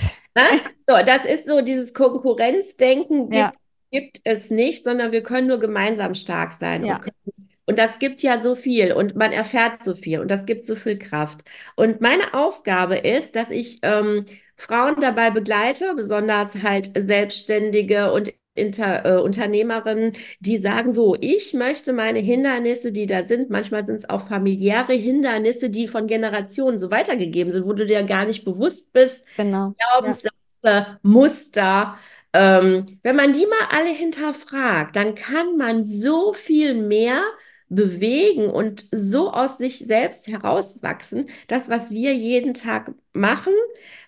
[0.87, 3.53] So, das ist so dieses Konkurrenzdenken ja.
[3.91, 6.85] gibt, gibt, es nicht, sondern wir können nur gemeinsam stark sein.
[6.85, 6.97] Ja.
[6.97, 10.65] Und, und das gibt ja so viel und man erfährt so viel und das gibt
[10.65, 11.43] so viel Kraft.
[11.77, 14.25] Und meine Aufgabe ist, dass ich ähm,
[14.57, 21.93] Frauen dabei begleite, besonders halt Selbstständige und Inter, äh, Unternehmerinnen, die sagen so, ich möchte
[21.93, 26.91] meine Hindernisse, die da sind, manchmal sind es auch familiäre Hindernisse, die von Generationen so
[26.91, 29.25] weitergegeben sind, wo du dir gar nicht bewusst bist.
[29.37, 29.75] Genau.
[29.79, 30.33] Glaubenssätze,
[30.65, 30.99] ja.
[31.03, 31.97] Muster.
[32.33, 37.23] Ähm, wenn man die mal alle hinterfragt, dann kann man so viel mehr
[37.69, 41.29] bewegen und so aus sich selbst herauswachsen.
[41.49, 43.53] Das, was wir jeden Tag machen,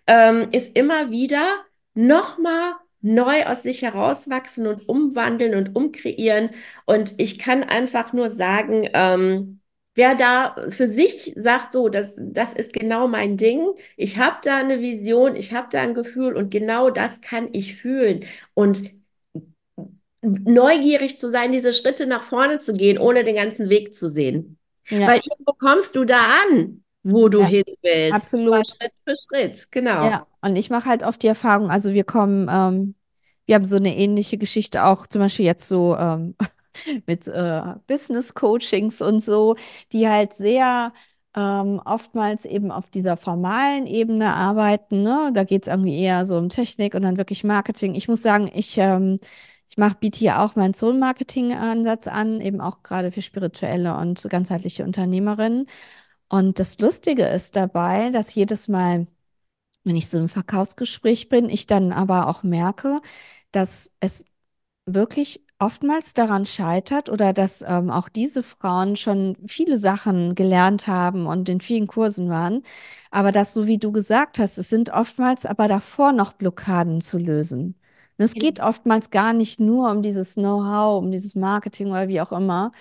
[0.06, 1.44] ähm, ist immer wieder
[1.94, 6.50] nochmal neu aus sich herauswachsen und umwandeln und umkreieren.
[6.86, 9.60] Und ich kann einfach nur sagen, ähm,
[9.94, 14.58] wer da für sich sagt, so, das, das ist genau mein Ding, ich habe da
[14.58, 18.24] eine Vision, ich habe da ein Gefühl und genau das kann ich fühlen.
[18.54, 18.90] Und
[20.22, 24.58] neugierig zu sein, diese Schritte nach vorne zu gehen, ohne den ganzen Weg zu sehen.
[24.88, 25.06] Ja.
[25.06, 28.14] Weil irgendwo kommst du da an, wo du ja, hin willst.
[28.14, 28.66] Absolut.
[28.66, 30.04] Schritt für Schritt, genau.
[30.04, 32.94] Ja, und ich mache halt oft die Erfahrung, also wir kommen, ähm,
[33.46, 36.36] wir haben so eine ähnliche Geschichte auch, zum Beispiel jetzt so ähm,
[37.06, 39.56] mit äh, Business Coachings und so,
[39.92, 40.92] die halt sehr
[41.34, 45.02] ähm, oftmals eben auf dieser formalen Ebene arbeiten.
[45.02, 45.30] Ne?
[45.34, 47.94] Da geht es irgendwie eher so um Technik und dann wirklich Marketing.
[47.94, 49.20] Ich muss sagen, ich, ähm,
[49.68, 54.84] ich mache, biete hier auch meinen Soul-Marketing-Ansatz an, eben auch gerade für spirituelle und ganzheitliche
[54.84, 55.66] Unternehmerinnen.
[56.28, 59.06] Und das Lustige ist dabei, dass jedes Mal,
[59.84, 63.00] wenn ich so im Verkaufsgespräch bin, ich dann aber auch merke,
[63.52, 64.24] dass es
[64.86, 71.26] wirklich oftmals daran scheitert oder dass ähm, auch diese Frauen schon viele Sachen gelernt haben
[71.26, 72.62] und in vielen Kursen waren,
[73.10, 77.18] aber dass, so wie du gesagt hast, es sind oftmals aber davor noch Blockaden zu
[77.18, 77.76] lösen.
[78.18, 82.20] Und es geht oftmals gar nicht nur um dieses Know-how, um dieses Marketing oder wie
[82.20, 82.72] auch immer,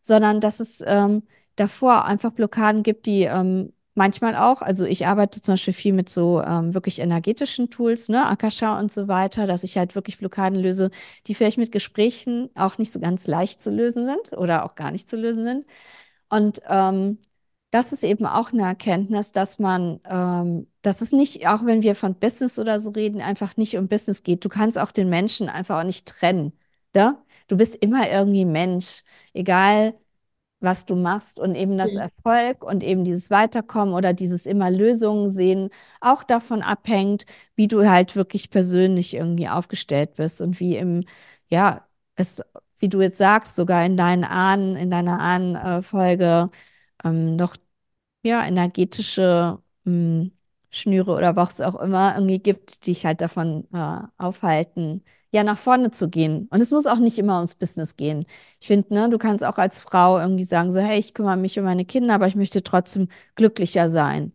[0.00, 1.22] sondern dass es ähm,
[1.56, 6.08] davor einfach Blockaden gibt, die ähm, manchmal auch, also ich arbeite zum Beispiel viel mit
[6.08, 10.58] so ähm, wirklich energetischen Tools, ne, Akasha und so weiter, dass ich halt wirklich Blockaden
[10.58, 10.90] löse,
[11.26, 14.90] die vielleicht mit Gesprächen auch nicht so ganz leicht zu lösen sind oder auch gar
[14.90, 15.66] nicht zu lösen sind.
[16.30, 17.18] Und ähm,
[17.70, 21.94] das ist eben auch eine Erkenntnis, dass man, ähm, dass es nicht, auch wenn wir
[21.94, 24.44] von Business oder so reden, einfach nicht um Business geht.
[24.44, 26.52] Du kannst auch den Menschen einfach auch nicht trennen.
[26.94, 27.22] Ja?
[27.48, 29.94] Du bist immer irgendwie Mensch, egal
[30.60, 35.30] was du machst und eben das Erfolg und eben dieses Weiterkommen oder dieses immer Lösungen
[35.30, 37.24] sehen auch davon abhängt,
[37.56, 41.04] wie du halt wirklich persönlich irgendwie aufgestellt bist und wie im,
[41.48, 41.86] ja,
[42.16, 42.42] es,
[42.78, 46.50] wie du jetzt sagst, sogar in deinen Ahnen, in deiner Ahnenfolge
[47.04, 47.56] ähm, noch,
[48.22, 50.32] ja, energetische mh, hm,
[50.70, 55.58] Schnüre oder was auch immer irgendwie gibt, die dich halt davon äh, aufhalten, ja, nach
[55.58, 56.48] vorne zu gehen.
[56.50, 58.26] Und es muss auch nicht immer ums Business gehen.
[58.60, 61.58] Ich finde, ne, du kannst auch als Frau irgendwie sagen, so, hey, ich kümmere mich
[61.58, 64.32] um meine Kinder, aber ich möchte trotzdem glücklicher sein.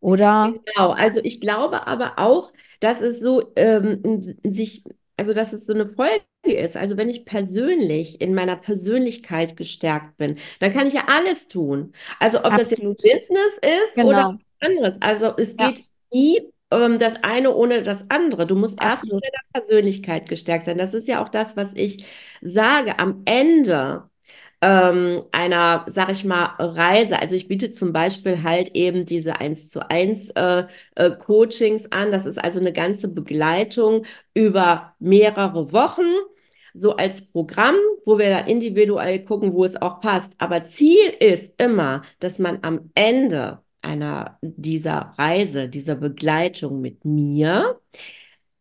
[0.00, 0.52] Oder?
[0.66, 4.84] Genau, also ich glaube aber auch, dass es so ähm, sich,
[5.16, 6.76] also dass es so eine Folge ist.
[6.76, 11.92] Also wenn ich persönlich in meiner Persönlichkeit gestärkt bin, dann kann ich ja alles tun.
[12.20, 13.00] Also ob Absolut.
[13.00, 14.08] das jetzt Business ist genau.
[14.08, 14.96] oder anderes.
[15.00, 15.84] Also es geht ja.
[16.12, 18.46] nie ähm, das eine ohne das andere.
[18.46, 20.78] Du musst erst mit deiner Persönlichkeit gestärkt sein.
[20.78, 22.04] Das ist ja auch das, was ich
[22.42, 22.98] sage.
[22.98, 24.08] Am Ende
[24.60, 27.20] ähm, einer, sag ich mal, Reise.
[27.20, 30.64] Also ich biete zum Beispiel halt eben diese 1 zu 1 äh,
[30.96, 32.10] äh, Coachings an.
[32.12, 36.02] Das ist also eine ganze Begleitung über mehrere Wochen
[36.74, 40.34] so als Programm, wo wir dann individuell gucken, wo es auch passt.
[40.38, 47.80] Aber Ziel ist immer, dass man am Ende einer dieser Reise, dieser Begleitung mit mir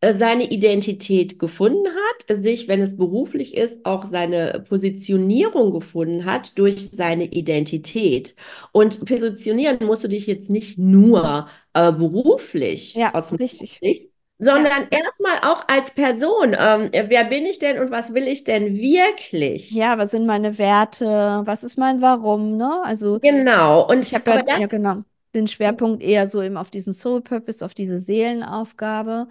[0.03, 6.57] äh, seine Identität gefunden hat, sich, wenn es beruflich ist, auch seine Positionierung gefunden hat
[6.57, 8.35] durch seine Identität.
[8.73, 13.79] Und positionieren musst du dich jetzt nicht nur äh, beruflich ja, aus dem richtig.
[13.81, 14.09] Sicht,
[14.39, 14.99] sondern ja.
[14.99, 16.53] erstmal auch als Person.
[16.59, 19.71] Ähm, wer bin ich denn und was will ich denn wirklich?
[19.71, 21.43] Ja, was sind meine Werte?
[21.45, 22.57] Was ist mein Warum?
[22.57, 22.81] Ne?
[22.83, 23.87] Also genau.
[23.87, 24.97] Und ich habe ja, ja genau
[25.35, 29.27] den Schwerpunkt eher so eben auf diesen Soul Purpose, auf diese Seelenaufgabe.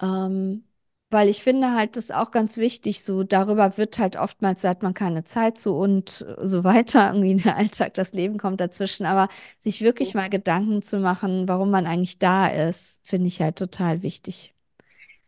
[0.00, 0.64] Ähm,
[1.10, 4.94] weil ich finde halt das auch ganz wichtig, so darüber wird halt oftmals, sagt man
[4.94, 9.28] keine Zeit zu und so weiter, irgendwie der Alltag, das Leben kommt dazwischen, aber
[9.58, 14.02] sich wirklich mal Gedanken zu machen, warum man eigentlich da ist, finde ich halt total
[14.02, 14.54] wichtig.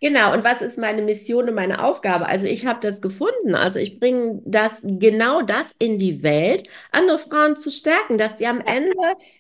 [0.05, 2.27] Genau, und was ist meine Mission und meine Aufgabe?
[2.27, 3.55] Also ich habe das gefunden.
[3.55, 8.49] Also ich bringe das genau das in die Welt, andere Frauen zu stärken, dass die
[8.49, 8.97] am Ende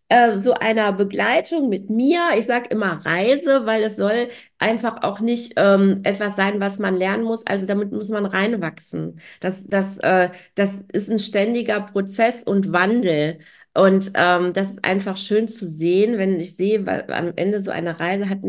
[0.08, 4.28] äh, so einer Begleitung mit mir, ich sage immer Reise, weil es soll
[4.60, 7.44] einfach auch nicht ähm, etwas sein, was man lernen muss.
[7.44, 9.20] Also damit muss man reinwachsen.
[9.40, 13.40] Das, das, äh, das ist ein ständiger Prozess und Wandel.
[13.74, 17.70] Und ähm, das ist einfach schön zu sehen, wenn ich sehe, weil am Ende so
[17.70, 18.40] einer Reise hat,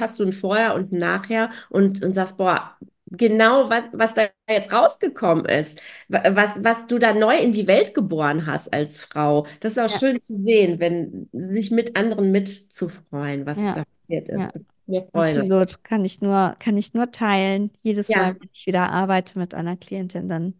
[0.00, 2.76] hast du ein Vorher und ein Nachher und, und sagst, boah,
[3.10, 7.94] genau was, was da jetzt rausgekommen ist, was, was du da neu in die Welt
[7.94, 9.46] geboren hast als Frau.
[9.60, 9.98] Das ist auch ja.
[9.98, 13.72] schön zu sehen, wenn sich mit anderen mitzufreuen, was ja.
[13.72, 14.38] da passiert ist.
[14.38, 14.52] Ja.
[14.88, 17.72] Mir Absolut, kann ich nur, kann ich nur teilen.
[17.82, 20.54] Jedes Mal, wenn ich wieder arbeite mit einer Klientin, dann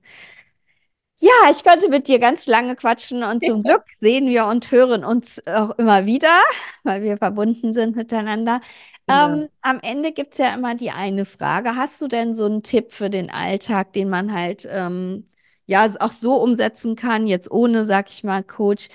[1.19, 5.05] ja, ich konnte mit dir ganz lange quatschen und zum Glück sehen wir und hören
[5.05, 6.41] uns auch immer wieder,
[6.85, 8.61] weil wir verbunden sind miteinander.
[9.09, 9.33] Ja.
[9.33, 11.77] Ähm, am Ende gibt es ja immer die eine Frage.
[11.77, 15.29] Hast du denn so einen Tipp für den Alltag, den man halt ähm,
[15.67, 18.89] ja auch so umsetzen kann, jetzt ohne, sag ich mal, Coach,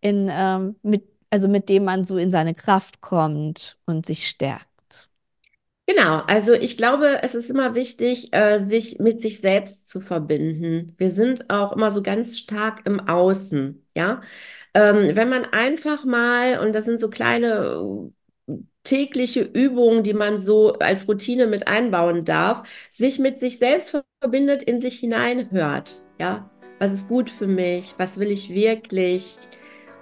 [0.00, 4.66] in, ähm, mit, also mit dem man so in seine Kraft kommt und sich stärkt?
[5.90, 10.94] Genau, also ich glaube, es ist immer wichtig, äh, sich mit sich selbst zu verbinden.
[10.98, 14.20] Wir sind auch immer so ganz stark im Außen, ja.
[14.74, 18.12] Ähm, wenn man einfach mal, und das sind so kleine
[18.48, 18.52] äh,
[18.84, 24.62] tägliche Übungen, die man so als Routine mit einbauen darf, sich mit sich selbst verbindet,
[24.62, 26.50] in sich hineinhört, ja.
[26.80, 27.94] Was ist gut für mich?
[27.98, 29.38] Was will ich wirklich?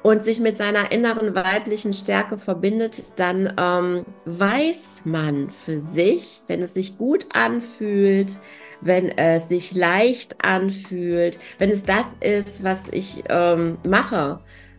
[0.07, 6.63] Und sich mit seiner inneren weiblichen Stärke verbindet, dann ähm, weiß man für sich, wenn
[6.63, 8.35] es sich gut anfühlt,
[8.81, 14.39] wenn es sich leicht anfühlt, wenn es das ist, was ich ähm, mache,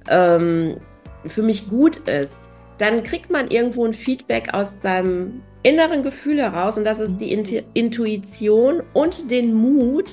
[0.10, 0.78] ähm,
[1.26, 2.48] für mich gut ist,
[2.78, 7.34] dann kriegt man irgendwo ein Feedback aus seinem inneren Gefühl heraus und das ist die
[7.74, 10.10] Intuition und den Mut,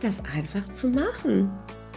[0.00, 1.50] das einfach zu machen.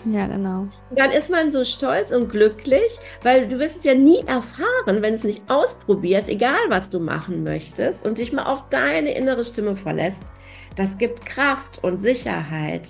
[0.05, 0.67] Ja, genau.
[0.91, 5.01] Dann ist man so stolz und glücklich, weil du wirst es ja nie erfahren, wenn
[5.01, 9.45] du es nicht ausprobierst, egal was du machen möchtest und dich mal auf deine innere
[9.45, 10.33] Stimme verlässt.
[10.75, 12.89] Das gibt Kraft und Sicherheit.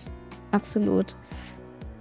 [0.51, 1.16] Absolut.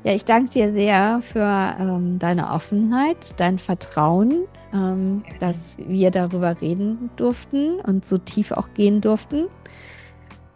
[0.04, 6.60] Ja, ich danke dir sehr für ähm, deine Offenheit, dein Vertrauen, ähm, dass wir darüber
[6.60, 9.46] reden durften und so tief auch gehen durften.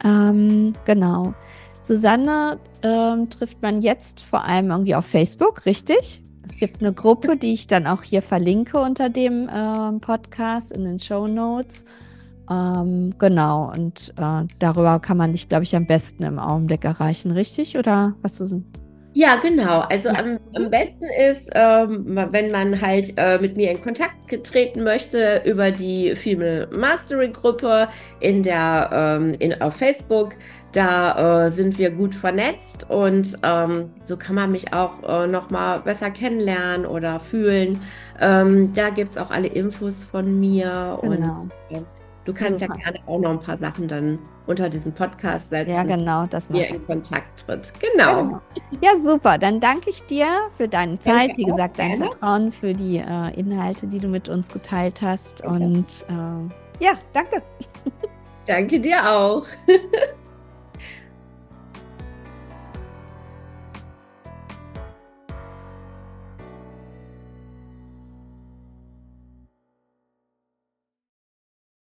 [0.03, 1.35] Ähm, genau.
[1.87, 6.21] Susanne ähm, trifft man jetzt vor allem irgendwie auf Facebook, richtig?
[6.49, 10.85] Es gibt eine Gruppe, die ich dann auch hier verlinke unter dem ähm, Podcast in
[10.85, 11.85] den Show Notes.
[12.51, 17.31] Ähm, genau, und äh, darüber kann man dich, glaube ich, am besten im Augenblick erreichen,
[17.31, 17.79] richtig?
[17.79, 18.65] Oder was du
[19.17, 19.81] ja, genau.
[19.81, 20.19] Also ja.
[20.19, 25.41] Am, am, besten ist, ähm, wenn man halt äh, mit mir in Kontakt getreten möchte
[25.47, 27.87] über die Female Mastery Gruppe
[28.21, 30.35] in der ähm, in, auf Facebook.
[30.73, 35.49] Da äh, sind wir gut vernetzt und ähm, so kann man mich auch äh, noch
[35.49, 37.81] mal besser kennenlernen oder fühlen.
[38.21, 41.41] Ähm, da gibt es auch alle Infos von mir genau.
[41.41, 41.83] und äh,
[42.27, 45.73] Du kannst ja gerne auch noch ein paar Sachen dann unter diesen Podcast setzen.
[45.73, 47.73] Ja, genau, das wir in Kontakt tritt.
[47.81, 48.25] Genau.
[48.25, 48.41] genau.
[48.81, 49.39] Ja, super.
[49.39, 53.39] Dann danke ich dir für deine Zeit, danke wie gesagt, dein Vertrauen, für die äh,
[53.39, 55.45] Inhalte, die du mit uns geteilt hast.
[55.45, 55.65] Danke.
[55.65, 57.43] Und äh, ja, danke.
[58.45, 59.47] Danke dir auch.